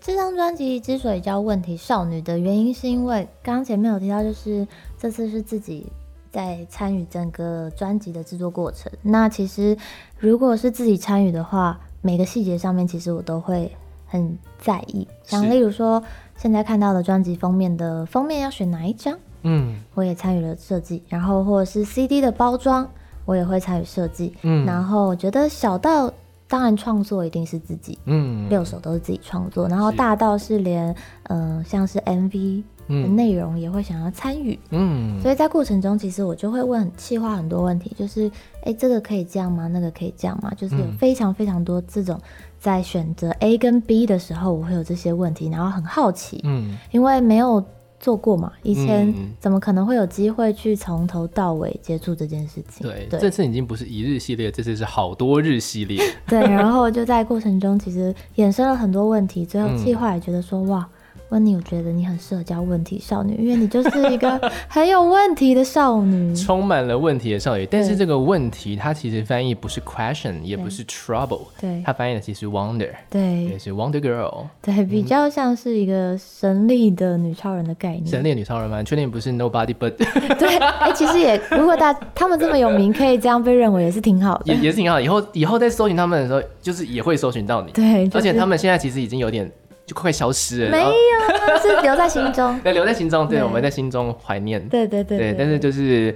[0.04, 5.86] 这张专辑之所以叫问题少女的原因，是因为刚刚前面有提到，就是这次是自己。
[6.30, 9.76] 在参与整个专辑的制作过程，那其实
[10.18, 13.70] 如果是自己参与的话，每个细节上面其实我都会
[14.08, 15.06] 很在意。
[15.22, 16.02] 像例如说，
[16.36, 21.04] 现在看到的专辑封面的封面要选哪一张，嗯，我也参与了设计。
[21.08, 22.90] 然后或者是 CD 的包装，
[23.24, 24.34] 我也会参与设计。
[24.42, 26.12] 嗯，然后我觉得小到
[26.48, 29.68] 当然创作一定是自己，嗯，六首都是自己创作。
[29.68, 32.62] 然后大到是连，嗯、呃，像是 MV。
[32.86, 39.66] 的，内容也会想要参与，嗯，所以在过程中，其实我就会问企划很多问题，就是，哎、欸，这个可以这样吗？
[39.68, 40.52] 那个可以这样吗？
[40.54, 42.20] 就是有非常非常多这种
[42.58, 47.64] 在选择 A 跟 B 的时候，我会有这些问题，然后很好奇，嗯，因为没有
[48.04, 52.86] 做过嘛，以前怎么可能会有机会去从头到尾接触这件事情？
[52.86, 55.98] 对，对，这次已经不是一日系列，这次是好多日系列。
[56.26, 60.86] 对，然后就在过程中，其实衍生了很多问题，最后计划也觉得说，哇。
[61.34, 67.66] 温妮，我觉得你很适合叫问题少女，因为你就是一个 很有问题的少女，充满了问题的少女。
[67.68, 78.06] 但是这个问题，它其实翻译不是 question，也不是 trouble，对，它翻译的其实 wonder，对，也是 Wonder Girl，对，比较像是一个神力的女超人的概念。
[78.06, 78.80] 神力女超人吗？
[78.84, 79.94] 确定不是 Nobody But？
[80.38, 85.00] 对，哎、欸，其实也，如果大他们这么有名，可以这样被认为也是挺好的，也也是挺好。
[85.00, 87.72] 以后以后在搜寻他们的时候，就是也会搜寻到你。
[87.72, 89.50] 对，就是、而且他们现在其实已经有点。
[89.86, 92.58] 就快消失了，没有，是留在心中。
[92.64, 94.66] 对，留在心中，对，对我们在心中怀念。
[94.68, 96.14] 对对对，对，但是就是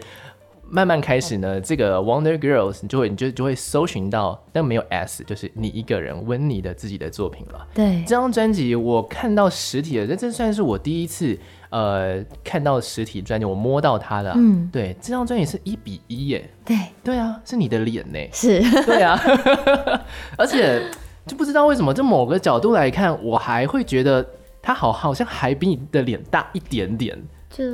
[0.70, 7.66] 慢慢开始呢，这个 Wonder Girls 你就会你就就会搜寻到，但没有 S，就是你一个人温妮的自己的作品了。
[7.74, 14.32] 对，这张专辑我看到实体的，这这算是我第一次呃看到实体专辑，我摸到它的。
[14.34, 16.48] 嗯，对，这张专辑是一比一耶。
[16.64, 18.18] 对，对啊，是你的脸呢。
[18.32, 19.20] 是，对啊，
[20.38, 20.82] 而且。
[21.28, 24.26] 就不知道为什么，就某个角度来看，我还会觉得
[24.60, 27.16] 他好好像还比你的脸大一点点。
[27.50, 27.64] 就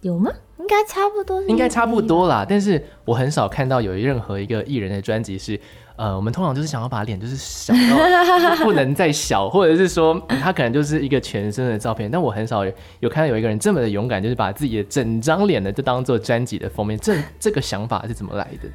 [0.00, 0.30] 有吗？
[0.58, 2.44] 应该差不多，应该差不多啦。
[2.46, 5.58] 但是我很少看到有任何一个艺人的专辑是，
[5.96, 12.10] 呃，我们通常就是想要把脸就是小到 不能再小，或者是说他可能就是一个全身的照片。
[12.10, 16.98] 但我很少有，有看到有一个人这么的勇敢，就是把自己的整张脸呢就当做专辑的封面。
[16.98, 18.68] 这这个想法是怎么来的？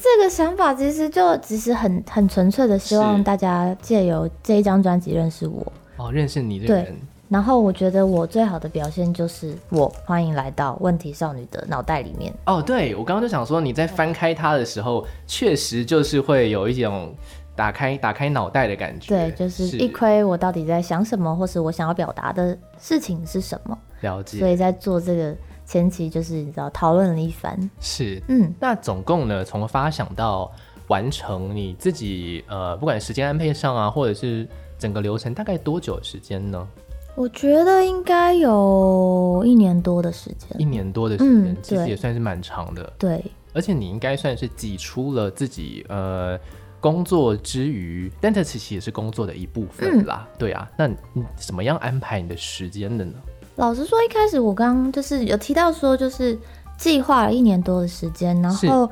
[0.00, 6.96] 这个想法其实就其实很很纯粹的，希望大家借由这一张专辑认识我哦，认识你这个人。
[7.28, 12.32] 然后我觉得我最好的表现就是我欢迎来到问题少女的脑袋里面。
[12.46, 17.12] 哦，对，我刚刚就想说，你在翻开它的时候，确实就是会有一种
[17.54, 19.08] 打开打开脑袋的感觉。
[19.08, 23.76] 对，就是一窥我到底在想什么，或是我想要表达的事情是什么。
[24.00, 24.38] 了解。
[24.38, 25.36] 所以在做这个。
[25.68, 30.50] 前期就是你知道讨论了一番，是，嗯，那总共呢，从发想到
[30.86, 36.66] 完成，你自己呃，不管时间安排上啊，或者是整个流程，大概多久时间呢？
[37.14, 42.90] 我觉得应该有一年多的时间，一年多的时间，嗯，其实也算是蛮长的。
[42.98, 46.40] 对，而且你应该算是挤出了自己呃
[46.80, 50.26] 工作之余，但这其实也是工作的一部分啦。
[50.32, 53.12] 嗯，对啊，那你怎么样安排你的时间的呢？
[53.58, 56.38] 老实说，一开始我刚就是有提到说，就是
[56.76, 58.88] 计划了一年多的时间，然后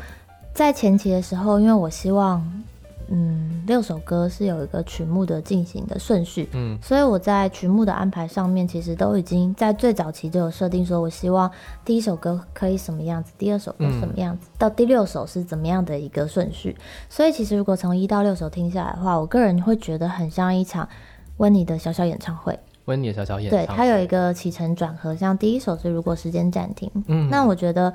[0.52, 2.44] 在前期的时候，因为我希望，
[3.08, 11.48] 嗯，六首歌是有一个曲目的进行的顺序，嗯，所以我在曲目的安排上面，其实都已经在最早期就有设定，说我希望
[11.84, 16.76] 第一首歌可以什么样子，第二首歌什么样子，嗯，到第六首是怎么样的一个顺序。
[17.08, 20.88] 所以其实如果从一到六首听下来的话，我个人会觉得很像一场
[21.36, 22.58] 温妮的小小演唱会。
[22.86, 27.92] 温妮的小小演唱会，对，它有一个起承转合，像第一首是如果时间暂停，嗯，那我觉得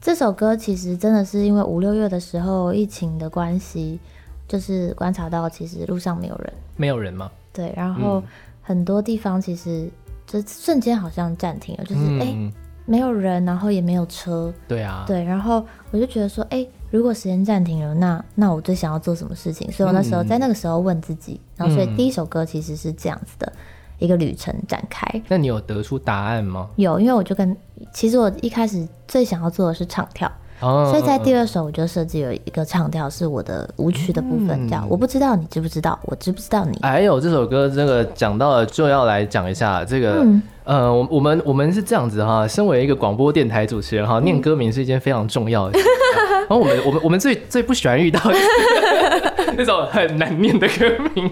[0.00, 4.00] 这首歌其实真的是因为五六月的时候疫情的关系，
[4.48, 7.30] 就是观察到其实路上没有人，没有人吗？
[7.52, 8.22] 对，然后
[8.62, 9.88] 很多地方其实
[10.26, 12.48] 就瞬间好像暂停了，就是哎、嗯。
[12.48, 12.52] 欸、
[12.86, 19.70] 没有人，然后也没有车，对啊，对，然后我就觉得说，哎、欸，如果时间暂停了，那那我最想要做什么事情？
[19.70, 23.52] 所以我那时候在那个时候问自己，然后所以第一首歌其实是这样子的。
[24.00, 26.68] 一个旅程展开，那你有得出答案吗？
[26.76, 27.56] 有，因为我就跟
[27.92, 36.76] 其实我一开始最想要做的是唱跳，哦，所以在第二首我就设计了一个唱跳，是我的舞曲的部分，叫、嗯、我不知道你知不知道，我知不知道你。
[36.80, 45.84] 哎呦，这首歌这个讲到了就要来讲一下这个，嗯、呃，我我们我们是这样子哈，身为一个广播电台主持人哈，念歌名是一件非常重要的事，
[46.48, 48.34] 然后我们我们我们最最不喜欢遇到的。
[49.56, 51.30] 那种很难念的歌名。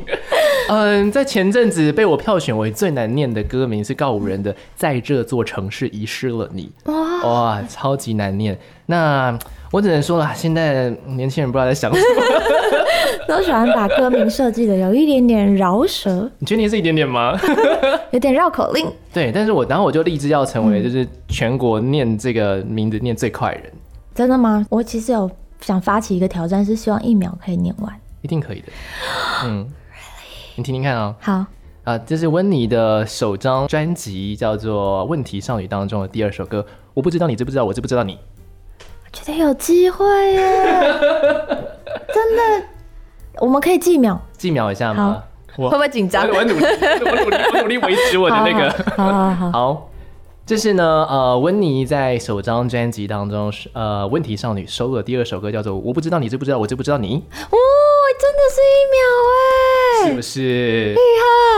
[0.68, 6.70] 嗯，在前阵子被我票选为最难念的歌名是告五人的《在这座城市遗失了你》。
[6.92, 8.56] 哇哇，超级难念。
[8.86, 9.36] 那
[9.70, 12.22] 我只能说了，现在年轻人不知道在想什么，
[13.28, 16.30] 都喜欢把歌名设计的有一点点饶舌。
[16.38, 17.38] 你确定是一点点吗？
[18.12, 18.86] 有点绕口令。
[19.12, 23.72] 对，但是我然后我就立志要成为就是全国念这个名字念最快的人。
[24.14, 24.66] 真的吗？
[24.68, 27.90] 我其实有想发起一个挑战，是希望一秒可以念完。
[28.20, 28.66] 一定可以的。
[29.44, 29.66] 嗯。
[30.58, 31.46] 你听听看啊、喔，好
[31.84, 36.66] 啊，这是温妮的首张专辑，叫做《问题少女》当中的第二首歌。
[36.94, 38.18] 我不知道你知不知道，我知不知道你？
[39.04, 40.64] 我觉得有机会耶，
[42.12, 42.66] 真的，
[43.38, 45.22] 我们可以计秒，计秒一下吗？
[45.56, 46.28] 我会不会紧张？
[46.28, 48.68] 我努力，我努力，我努力维持我的那个。
[48.96, 49.90] 好 好好， 好，
[50.44, 57.14] 这是呢，呃，温妮在首张专辑当中，呃，《问题少女》收录的第二首歌，叫做《我不知道你知不知道，我知不知道你》。
[57.20, 57.56] 哦，
[58.18, 58.98] 真的是一秒
[59.30, 59.57] 哎。
[60.06, 60.98] 是不是厉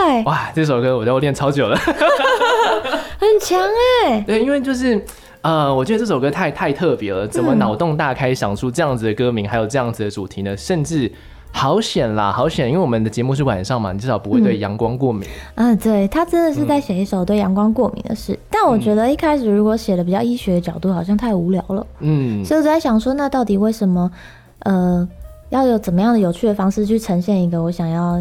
[0.03, 0.23] 害？
[0.23, 1.75] 哇，这首歌我都练超久了，
[3.19, 3.59] 很强
[4.05, 4.21] 哎。
[4.27, 5.03] 对，因为就是
[5.41, 10.55] 呃，我觉得这首歌太太特别了，怎么脑洞大开想出这样子的歌名，还有这样子的主题呢？
[10.57, 11.11] 甚至
[11.51, 15.27] 好险啦，好险，因为我们的节目是晚上嘛，你至少不会对阳光过敏。
[15.55, 18.37] 嗯，对，他真的是在写一首对阳光过敏的事。
[18.49, 21.85] 但我觉得一开始如果写的比较医学的角度，好像太无聊了。
[21.99, 24.11] 嗯，所以我在想说，那到底为什么
[24.59, 25.07] 呃？
[25.51, 28.15] 要有怎么样的有趣的方式去呈现一个我想要，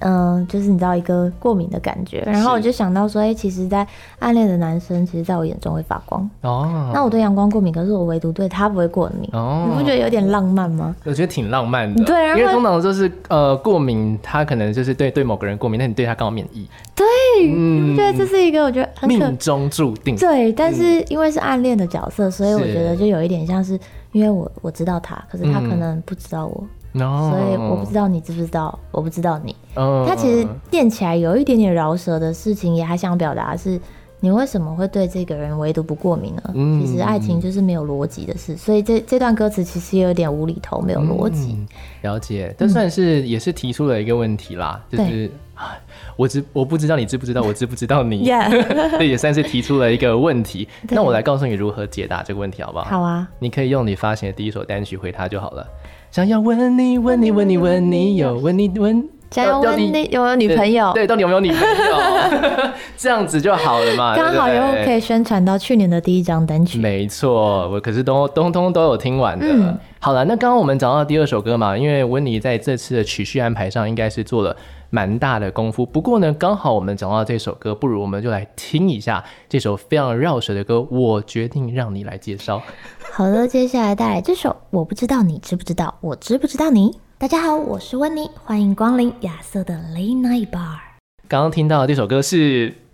[0.00, 3.86] 嗯、呃，就是你知道一个过敏的感觉，然后我就想到说，哎、欸，其实，在
[4.18, 6.28] 暗恋的男生，其实在我眼中会发光。
[6.42, 6.90] 哦。
[6.92, 9.30] 那我对阳光过敏，可是我唯独对他不会过敏。
[9.32, 9.66] 哦。
[9.70, 10.94] 你不觉得有点浪漫吗？
[11.04, 12.04] 我觉得挺浪漫的。
[12.04, 16.68] 对，因为通常就是呃过敏，他可能就是对对某个人过敏，但你对他刚好免疫。
[16.94, 17.06] 对。
[17.54, 17.96] 嗯。
[17.96, 20.16] 对，这是一个我觉得很命中注定。
[20.16, 23.78] 对，但是因为是暗恋的角色，所以我觉得就有一点像是。
[24.12, 29.54] 因为我我知道他，可是他可能不知道我，嗯、所以我不知道你知不知道，我不知道你。
[29.74, 33.80] 嗯、他其实念起来有一点点饶舌的事情，也还想表达是，
[34.20, 36.42] 你为什么会对这个人唯独不过敏呢？
[36.54, 41.68] 嗯、其实爱情就是没有逻辑的事，所以这这段歌词其实也有点无厘头，没有逻辑、嗯。
[42.02, 45.30] 了解，这算是也是提出了一个问题啦，嗯、就是。
[46.18, 48.24] 我知我不知道你知不知道，我知不知道你
[48.98, 50.66] 这也算是提出了一个问题。
[50.90, 52.84] 那我来告诉你如何解答这个问题，好不好？
[52.84, 55.64] 好啊，你可以用你发行的第一首单曲回他就好了。
[56.10, 60.90] 想要问你问你问你问你有问你 问，想要问你有没有女朋友？
[60.92, 62.72] 对，到底有没有女朋友？
[62.96, 64.16] 这样子就好了嘛。
[64.16, 66.80] 刚好又可以宣传到去年的第一张单曲。
[66.80, 69.46] 没错，我可是都通通都有听完的。
[69.48, 74.56] 嗯、好了，那刚刚我们讲到第二首歌嘛，因为温妮在这次的曲序安排上应该是做了。
[74.90, 80.80] 蛮大的功夫，不过呢，刚好我们讲到这首歌，不如我们就来听一下这首非常绕舌的歌。
[80.90, 82.62] 我决定让你来介绍。
[83.12, 86.98] 好的，接下来带来这首，我不知道你知不知道，我知不知道你。
[87.18, 90.78] 大家好，我是温妮，欢迎光临亚瑟的 Late Night Bar。
[91.28, 92.87] 刚刚听到的这首歌是。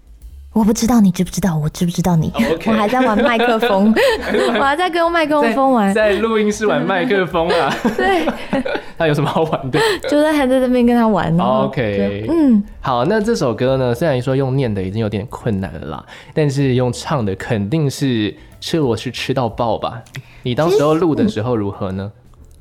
[0.55, 2.33] 我不知道你知不知道，我知不知道你.
[2.67, 3.93] 我还在玩麦克风，
[4.57, 7.75] 我还在跟麦克风玩，在录音室玩麦克风啊。
[7.97, 8.25] 对，
[8.97, 9.81] 他有什么好玩的？
[10.09, 11.37] 就在还在这边跟他玩。
[11.37, 20.03] OK，嗯，好，那这首歌呢，虽然说用念的已经有点困难了啦，但是用唱的肯定是吃螺是吃到爆吧？
[20.45, 22.13] 你当时候录的时候如何呢？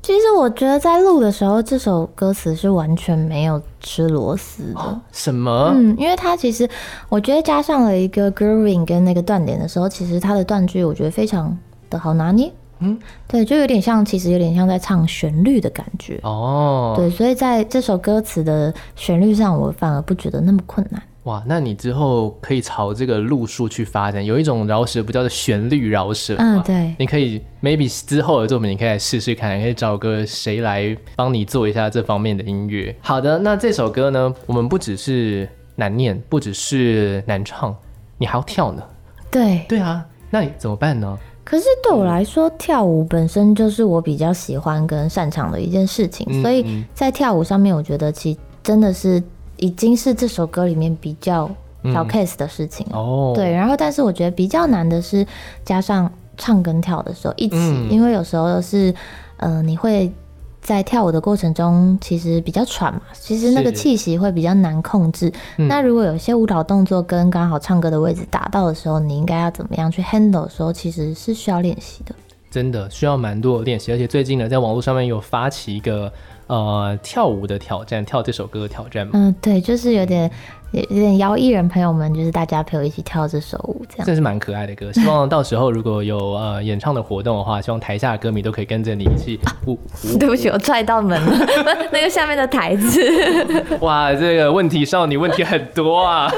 [0.04, 4.80] 其实我觉得在录的时候，这首歌词是完全没有吃螺丝的。
[4.80, 5.00] 哦。
[5.10, 5.72] 什么？
[5.74, 6.68] 嗯，因为它其实
[7.08, 11.56] 我觉得加上了一个 grooving 跟那个断点的时候，其实它的断句我觉得非常
[11.88, 12.52] 的好拿捏。
[12.80, 16.20] 嗯，对，就有点像，其实有点像在唱旋律的感觉。
[16.22, 21.02] 哦，对，所以在这首歌词的旋律上，我反而不觉得那么困难。
[21.24, 26.36] 哇，那你之后可以朝这个路数去发展，有一种饶舌不叫做旋律饶舌。
[26.38, 26.94] 嗯，对。
[26.98, 32.94] 你可以 maybe 之后的作品，你可以来试试看，可以找个谁来帮你做一下这方面的音乐。
[33.00, 37.74] 好的，那这首歌呢，我们不只是难念，不只是难唱，
[38.18, 38.82] 你还要跳呢。
[39.30, 39.64] 对。
[39.66, 41.18] 对啊，那你怎么办呢？
[41.42, 49.22] 可是对我来说，嗯、跳舞本身就是我比较喜欢跟擅长的一件事情，嗯、所以在跳舞上面，我觉得其实真的是。
[49.64, 51.50] 已经是这首歌里面比较
[51.84, 55.26] 小 case 的事情哦，对，然后但是我觉得比较难的是
[55.64, 58.94] 加上唱跟跳的时候一起，嗯、因为有时候是，
[59.38, 60.12] 呃，你会
[60.60, 65.32] 在跳舞的过程中其实比较喘嘛，其实那个气息会比较难控制。
[65.56, 72.14] 嗯、那如果有些舞蹈动作跟刚好唱歌的位置打到的时候，你应该要怎么样去 handle 的时候，其实是需要练习的。
[72.50, 76.12] 真的需要蛮多的练习，而且最近呢，在网络上面有发起一个。
[76.46, 79.12] 呃，跳舞的挑战，跳这首歌的挑战吗？
[79.14, 80.30] 嗯，对，就是有点
[80.74, 84.06] 有有点邀艺人朋友们，就是大家陪我一起跳这首舞，这样。
[84.06, 89.78] 这是蛮可爱的歌，希望到时候如果有呃演唱的活动的话，希望台下的歌迷都可以跟着你一起舞。
[90.02, 91.46] 啊、对不起，我踹到门了，
[91.92, 93.00] 那个下面的台子。
[93.82, 96.28] 哇，这个问题少女问题很多啊！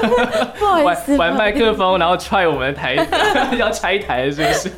[0.59, 4.69] 不好意思，玩麦克风，然后踹我们的台子，要拆台是不是？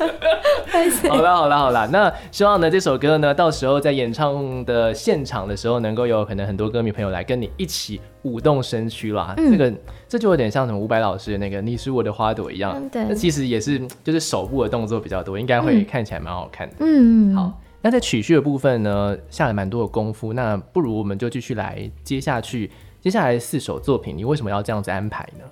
[1.10, 9.34] 好了好了好了，那希望呢这首歌呢，到时候在演唱的现场的时候，能够有可能很多歌迷朋友来跟你一起舞动身躯啦。
[9.36, 9.72] 嗯、这个
[10.08, 12.74] 这就有点像什么伍佰老师的那个“你是我的花朵”一样。
[12.76, 13.04] 嗯、对。
[13.04, 16.76] 那其实也是就是手部的动作比较多，应该会看起来蛮好看的。
[16.80, 17.34] 嗯。
[17.34, 20.32] 好，那在曲序的部分呢，下了蛮多的功夫。
[20.32, 25.44] 那不如我们就继续来接下去，接下来四首作品，你为什么要这样子安排呢？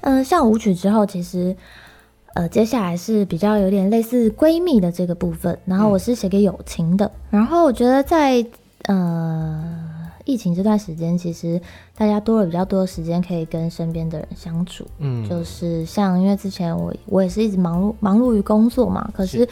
[0.00, 1.56] 嗯、呃，像舞曲之后，其实。
[2.36, 7.06] 呃，接下来是比较有点类似闺蜜的这个部分，然后我是写给友情的。
[7.06, 8.44] 嗯、然后我觉得在
[8.88, 9.93] 呃
[10.24, 11.60] 疫情这段时间，其实
[11.96, 14.86] 大家多了比较多的时间可以跟身边的人相处。
[14.98, 19.48] 嗯，就是像因为之前我我也是一直忙碌忙碌于工作嘛，可是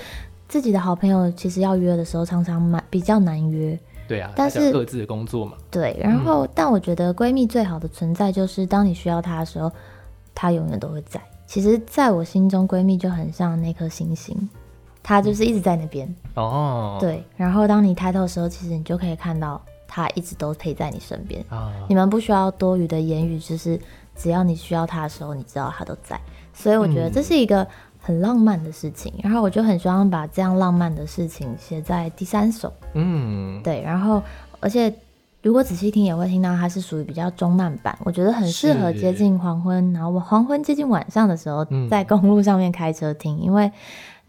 [0.48, 3.78] 自己的好朋友其实要约的时候，常常蛮比较难约。
[4.08, 5.52] 对啊，但是各自的工作嘛。
[5.70, 9.70] 对，然后、嗯、但我觉得闺蜜最好的存在就是当你需要她的时候，
[10.34, 11.20] 她永远都会在。
[11.46, 14.36] 其实，在我心中，闺蜜就很像那颗星星，
[15.02, 16.14] 她就是一直在那边。
[16.34, 17.22] 哦，对。
[17.36, 19.62] 然后，当你抬头的时候，其实你就可以看到
[19.94, 21.44] 她一直都陪在你身边。
[21.50, 23.78] 哦，你们不需要多余的言语，就是
[24.16, 26.18] 只要你需要他的时候，你知道他都在。
[26.54, 27.66] 所以，我觉得这是一个
[28.00, 29.12] 很浪漫的事情。
[29.18, 29.20] 嗯。
[29.24, 32.72] 然后，我就很希望把这样浪漫的事情写在第三首。
[32.94, 33.82] 嗯，对。
[33.82, 34.22] 然后，
[34.60, 34.90] 而且。
[35.44, 43.72] 如果仔细听，也会听到它是属于比较中慢版，我觉得很适合接近黄昏，然后黄昏接近晚上的时候，在公路上面开车听，嗯、因为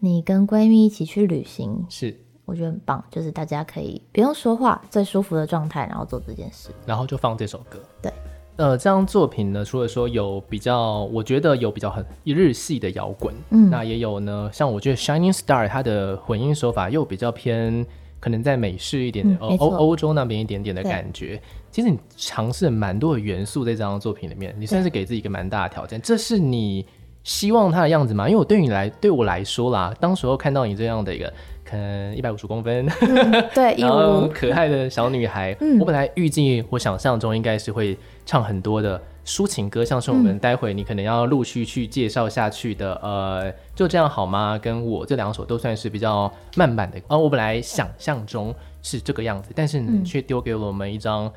[0.00, 7.78] 你跟闺蜜一起去旅行，是我觉得很棒，就是大家可以不用说话，最舒服的状态，然后做这件事，然后就放这首歌。
[8.02, 8.12] 对，
[8.56, 17.84] 呃，这张作品呢，除了说有比较，我觉得有比较很日系的摇滚，嗯，那也有呢，像我觉得 Shining Star 它的混音手法又比较偏。
[18.20, 21.38] 可能在美式一点的欧欧欧洲那边一点点的感觉，
[21.70, 26.00] 其实你尝试了蛮多的元素在这张作品里面，你算是给自己一个蛮大的挑战。
[26.00, 26.86] 这是你
[27.22, 28.26] 希望它的样子吗？
[28.26, 31.30] 因为我对你来对我来说啦，当时候看到你这样的一个
[31.74, 39.00] 可能一百五十公分，嗯、 对，然后可爱的小女孩，嗯、我本来预计我想象中应该是会唱很多的。
[39.26, 44.58] 抒情歌，像是我们待会你可能要陆续去介绍下去的，嗯、呃，就这样好吗？
[44.62, 46.98] 跟我这两首都算是比较慢版的。
[47.08, 51.32] 而、呃、我本来想象中是这个样子，但是你却丢给了我们一张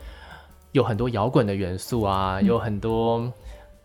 [0.74, 3.32] 有很多摇滚的元素啊，嗯、有很多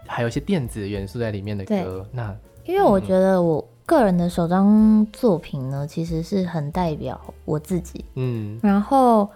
[0.04, 2.04] 还有一些电子元素在里面的歌。
[2.10, 8.04] 那因为我觉得我个人的首张作品呢，其实是很代表我自己。
[8.14, 9.28] 嗯，然后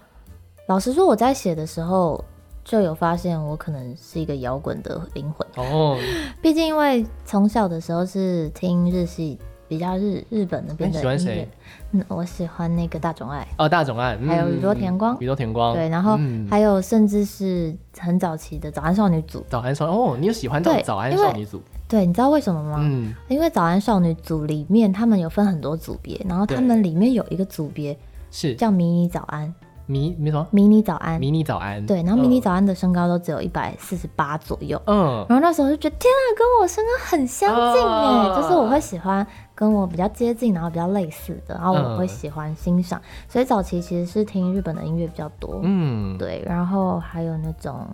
[0.67, 2.23] 老实说，我在写的时候。
[2.69, 5.97] 就有发现我可能是一个摇滚的灵魂哦，
[6.43, 9.39] 毕竟因为从小的时候是听日系，
[9.69, 11.13] 比较日日本那边的音乐。
[11.13, 11.49] 你喜欢谁？
[11.93, 21.61] 嗯，我喜欢那个大冢爱哦，大冢爱，还有宇多田光，宇多田光对，然后还有甚至是很早期的早安少女组，早安少哦，你有喜欢到早安少女组？
[21.87, 22.77] 对，你知道为什么吗？
[22.81, 27.97] 嗯，因为早安少女组里面他们有分很多组别，然后他们里面有一个组别
[28.31, 29.53] 是叫迷你早安。
[29.89, 30.45] 迷迷什么？
[30.51, 31.85] 迷你早安，迷你早安。
[31.85, 34.77] 对，然后迷你早安的身高都只有一百四十八左右。
[34.85, 39.25] 嗯，然后那时候就觉得天啊，跟我身高很相近哎，就是我会喜欢
[39.55, 43.01] 跟我比较接近，然后比较类似的，然后我会喜欢欣赏。
[43.29, 45.61] 所以早期其实是听日本的音乐比较多。
[45.63, 47.87] 嗯，对，然后还有那种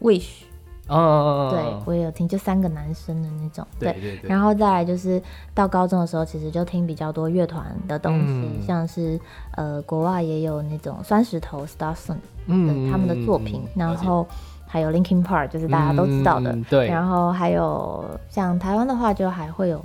[0.00, 0.44] Wish。
[0.88, 4.28] 哦，对，我也有听，就三个男生的那种，对对对。
[4.28, 5.20] 然后再来就是
[5.54, 9.18] 到高中的时候，其实就听比较多乐团的东西，像是
[9.52, 12.16] 呃国外也有那种酸石头 Starson，
[12.48, 14.26] 嗯，他们的作品，然后
[14.66, 16.86] 还有 Linkin Park，就是大家都知道的，对。
[16.86, 19.82] 然后还有像台湾的话，就还会有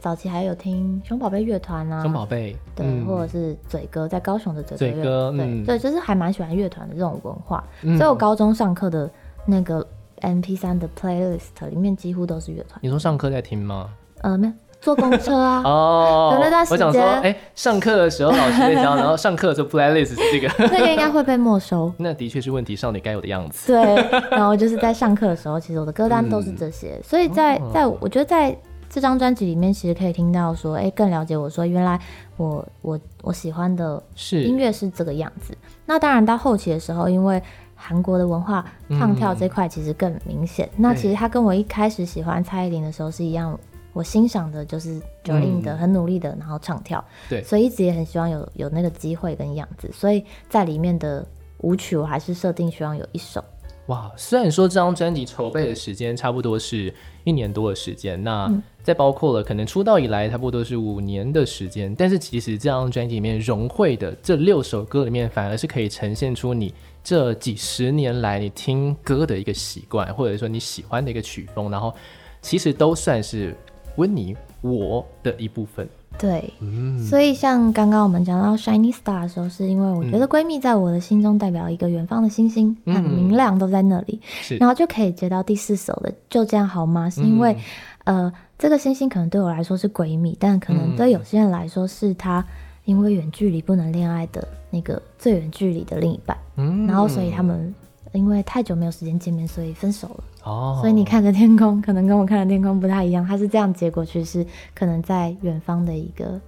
[0.00, 9.10] 早期还有听熊宝贝乐团啊，熊宝贝，对，或者是嘴哥在高雄的嘴嘴哥，对对，就是还蛮喜欢乐团的这种文化，所以我高中上课的
[9.46, 9.82] 那个。
[10.22, 12.78] MP3 的 playlist 里面几乎都是乐团。
[12.82, 13.90] 你说上课在听吗？
[14.22, 15.62] 呃，没有，坐公车啊。
[15.66, 16.38] 哦。
[16.40, 20.48] 那段时间，我想说，哎、欸，上课的时候老师在教， 然后上课的时候 playlist 是这个。
[20.70, 21.92] 那个应该会被没收。
[21.98, 23.72] 那的确是问题少女该有的样子。
[23.72, 23.94] 对。
[24.30, 28.56] 然后就是在上课的时候，其实我的歌单都是这些，嗯、所以在在我觉得在
[28.88, 31.98] 这张专辑里面，其实可以听到说，哎、欸，更了解我说，原来
[32.36, 35.56] 我我我喜欢的是音乐是这个样子。
[35.86, 37.42] 那当然到后期的时候，因为
[37.84, 40.68] 韩国的文化唱跳这块其实更明显。
[40.76, 43.58] 嗯、那其实他跟我一开始喜欢蔡依林的时候是一样，
[43.92, 47.04] 我欣赏的就是 Jolin 的很努力的，然后唱跳。
[47.28, 49.90] 对，所以一直也很希望有有那个机会跟样子。
[49.92, 51.26] 所以在里面的
[51.58, 53.42] 舞曲，我还是设定希望有一首
[53.86, 58.48] 哇，虽然说这张专辑筹备的时间差不多是一年多的时间，那
[58.80, 66.72] 再包括了可能出道以来差不多是五年的时间，但是其实这张专辑里面融汇的这六首歌里面，反而是可以呈现出你
[67.02, 71.92] 这几十年来你听歌的一个习惯，或者说你喜欢的一个曲风，然后
[72.40, 73.56] 其实都算是
[73.96, 75.88] 温妮我的一部分。
[76.18, 84.20] 对，嗯、所以像刚刚我们讲到 Shiny Star 的时候，是因为我觉得闺蜜在我的心中代表一个远方的星星，很、嗯、明亮，都在那里，
[84.60, 87.08] 然后就可以接到第四首的就这样好吗？
[87.08, 87.56] 是因为、
[88.04, 92.44] 嗯，呃，这个星星可能对我来说是闺蜜，但可能对有些人来说是他
[92.84, 97.74] 因为远距离不能恋爱的那个最远距离的另一半，嗯，然后所以他们。
[98.14, 100.24] 因为太久没有时间见面，所以分手了。
[100.44, 103.26] 哦，所以你看着天空，可能跟我看的天空不太一样。
[103.26, 106.38] 它是这样结果，其实是可能在远方的一个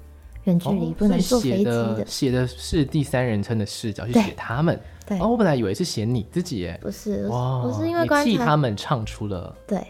[0.45, 2.05] 远距离，不能坐飞机的。
[2.05, 4.79] 写、哦、的，的是第三人称的视角去写他们。
[5.07, 6.79] 对，哦，我本来以为是写你自己耶。
[6.83, 9.83] 不是，哇，不是因为观察，替他们唱出了对。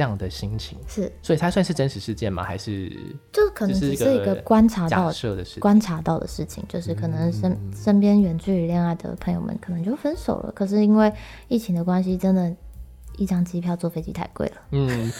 [0.00, 2.42] 这样的心情是，所以它算是真实事件吗？
[2.42, 2.90] 还是
[3.30, 10.50] 就可能只是一个观察到的事观察到的事情，就是可能身、嗯、身边远距离恋爱的朋友们可能就分手了。
[10.52, 11.12] 可是因为
[11.48, 12.50] 疫情的关系，真的，
[13.18, 14.54] 一张机票坐飞机太贵了。
[14.70, 15.12] 嗯，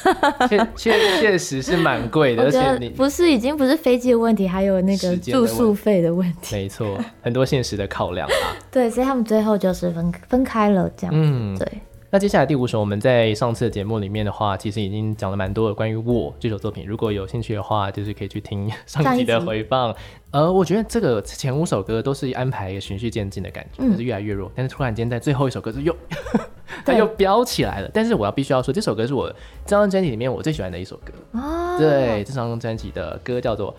[0.49, 6.57] 确确确实是蛮贵的， 而且你不是已经不是飞机的问题，还有那个住宿费的问题。
[6.57, 8.57] 没错，很多现实的考量啊。
[8.72, 11.20] 对，所以他们最后就是分分开了，这样子。
[11.22, 11.81] 嗯，对。
[12.13, 16.85] 那接下来第五首，我们在上次的节目里面的话，其实已经讲了蛮多的关于我这首作品。
[16.85, 19.95] 如果有兴趣的话，就是可以去听 上集的回放。
[20.33, 25.95] 呃，我觉得这个前五首歌都是安排一个循序渐进的感觉，就、嗯、是越来越弱，但是突然间在最后一首歌就又
[26.85, 27.89] 它又飙起来了。
[27.95, 29.29] 但是我要必须要说，这首歌是我
[29.65, 31.13] 这张专辑里面我最喜欢的一首歌。
[31.39, 33.73] 哦、对，这张专辑的歌叫做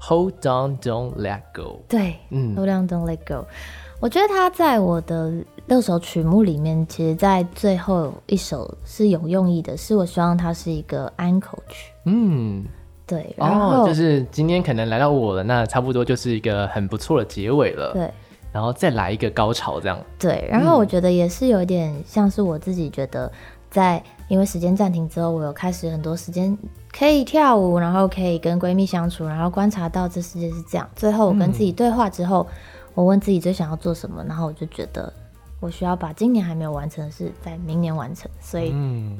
[0.08, 1.62] 《Hold On Don't Let Go》。
[1.88, 3.34] 对，嗯，《Hold On Don't Let Go》。
[3.98, 5.32] 我觉得他在我的
[5.66, 11.92] 六首曲目里面，其实，在最后一首是有用意的，是我希望它是一个安口曲。
[12.04, 12.62] 嗯，
[13.06, 13.34] 对。
[13.38, 17.92] 然后、哦、就是今天可能来到我了，那差不多就是一个很不错的结尾了。
[17.94, 18.10] 对。
[18.52, 19.98] 然后再来一个高潮，这样。
[20.18, 20.46] 对。
[20.50, 23.32] 然后我觉得也是有一点像是我自己觉得，
[23.70, 26.56] 在因为时间暂停之后，我有开始很多时间
[26.96, 30.86] 可以跳舞，然后可以跟闺蜜相处，然后观察到这世界是这样。
[30.94, 32.46] 最后我跟自己对话之后。
[32.50, 32.56] 嗯
[32.96, 35.12] 我问自己最想要做什么，然后我就觉得
[35.60, 38.74] 我需要把今年还没有完成的事在明年完成，所以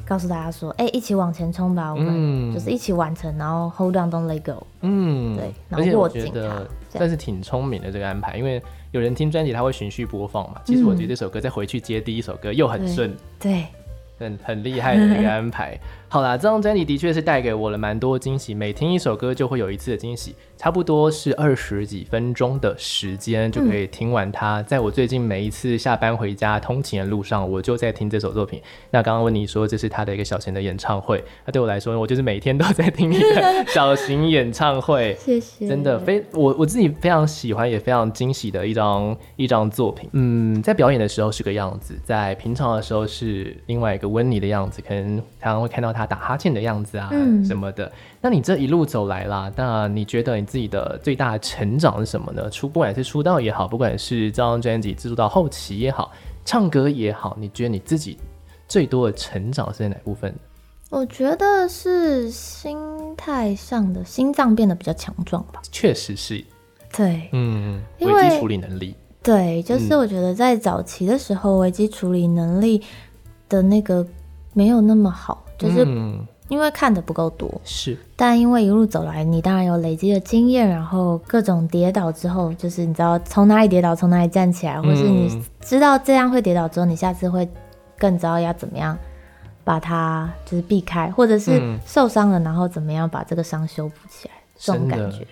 [0.06, 6.62] 告诉大家说，哎、一起往前冲吧，我们就是一起完成，然后 hold on don't let go，嗯，对，然后握紧它，
[6.94, 8.62] 但是挺聪明的这个安排，因为
[8.92, 13.52] 有人听专辑他会循序播放嘛，其实我觉得这首歌再回去接第一首歌又很顺，对。
[13.52, 13.66] 对。
[14.18, 15.78] 很很厉害的一个安排。
[16.16, 24.62] 好啦，这张专辑的确是带给我了蛮多惊喜，每听一首歌就会有一次的惊喜，差不多是二十几分钟的时间就可以听完它。
[24.62, 28.62] 在我最近每一次下班回家通勤的路上，我就在听这首作品。
[28.92, 35.14] 那刚刚问你说这是他的一个小型的演唱会，那对我来说，我就是每天都在听一个 小型演唱会。
[35.20, 40.08] 谢谢，真的非我我自己非常喜欢，也非常惊喜的一张一张作品。
[40.14, 44.06] 嗯，在表演的时候是个样子，在平常的时候是另外一个。
[44.08, 47.10] 温妮的样子，可能常常会看到他打哈欠的样子啊，
[47.44, 47.86] 什么的。
[47.86, 52.48] 嗯、那你这一路走来啦，那你觉得你自己的最大的成长是什么呢？
[52.48, 56.12] 出不管是出道也好，不管是这张专辑制作到后期也好，
[56.44, 58.16] 唱歌也好，你觉得你自己
[58.68, 60.34] 最多的成长是在哪部分？
[60.90, 62.78] 我觉得是心
[63.16, 65.60] 态上的，心脏变得比较强壮吧。
[65.72, 66.44] 确实是，
[66.96, 72.82] 对，嗯，危机处理能力，对，就是我觉得在早期的时候，危机处理能力。
[73.48, 74.04] 的那个
[74.54, 75.86] 没有那么好，就是
[76.48, 77.96] 因为看的不够多，是。
[78.14, 87.48] 但因为一路走来，你当然有累积的经验，然后各种跌倒之后，就是你知道从哪里跌倒，从哪里站起来，或是你知道这样会跌倒之后，你下次会
[87.98, 88.96] 更知道要怎么样
[89.64, 95.26] 把它就是避开，或者是受伤了，然后怎么样把这个伤修补起来，这种感觉。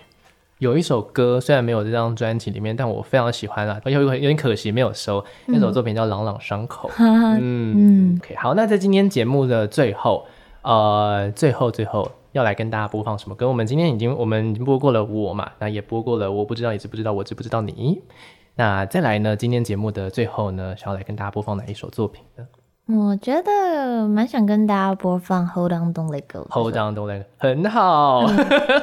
[0.59, 5.23] 有一首歌虽然没有这张专辑里面，但我非常喜欢啊， 有有点可惜没有收。
[5.47, 6.89] 那首作品叫《朗朗伤口》。
[6.97, 10.25] 嗯，嗯，OK，好，那在今天节目的最后，
[10.61, 13.47] 呃，最后最后要来跟大家播放什么歌？
[13.47, 18.01] 我们今天已经我们已经播过了我嘛，那也播过了我不知道你知不知道，我知不知道你。
[18.55, 19.35] 那再来呢？
[19.35, 22.45] 今天节目的最后呢，想要来跟大家播放哪一首作品呢？
[22.87, 26.47] 我觉得蛮想跟大家播放《Hold On Don't Let Go》。
[26.51, 28.29] Hold On Don't Let Go，很好，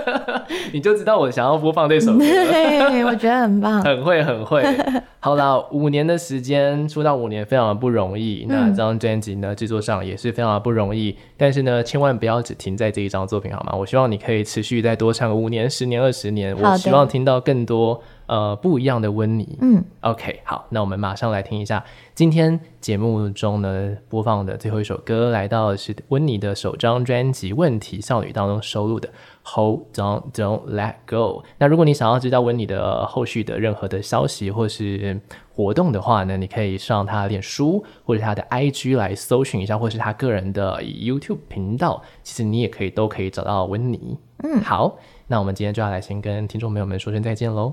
[0.75, 2.19] 你就知道我想要播放这首歌。
[2.19, 4.65] 对， 我觉得很棒，很会，很会。
[5.21, 8.45] 好啦，五年的时间，出道五年，非常的不容易。
[8.49, 11.17] 那这张专辑呢，制作上也是非常的不容易。
[11.37, 13.73] 但是呢，千万不要只停在这一张作品，好吗？
[13.79, 16.61] 我希望你可以持续再多唱个五年、十年、二十年。
[16.61, 18.03] 我希望听到更多。
[18.33, 19.59] 呃不一样的温妮。
[19.61, 29.11] 嗯，OK，好，那我们马上来听一下今天节目中呢播放的最后一首歌，来到的是温妮的首张专辑《问题少女》当中收录的。
[29.45, 31.43] Hold on, don't let go。
[31.59, 35.21] 那如果你想要知道温妮的后续的任何的消息或是
[35.53, 44.17] 活动的话呢，你可以上她的脸书或者她的 IG 来搜寻一下，或是她个人的 YouTube 频道，其实你也可以都可以找到温妮。
[44.45, 44.97] 嗯，好，
[45.33, 47.73] 那我们今天就要来先跟听众朋友们说声再见喽，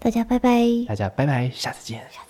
[0.00, 0.50] 大家拜拜，
[0.86, 2.29] 大家拜拜，下次见。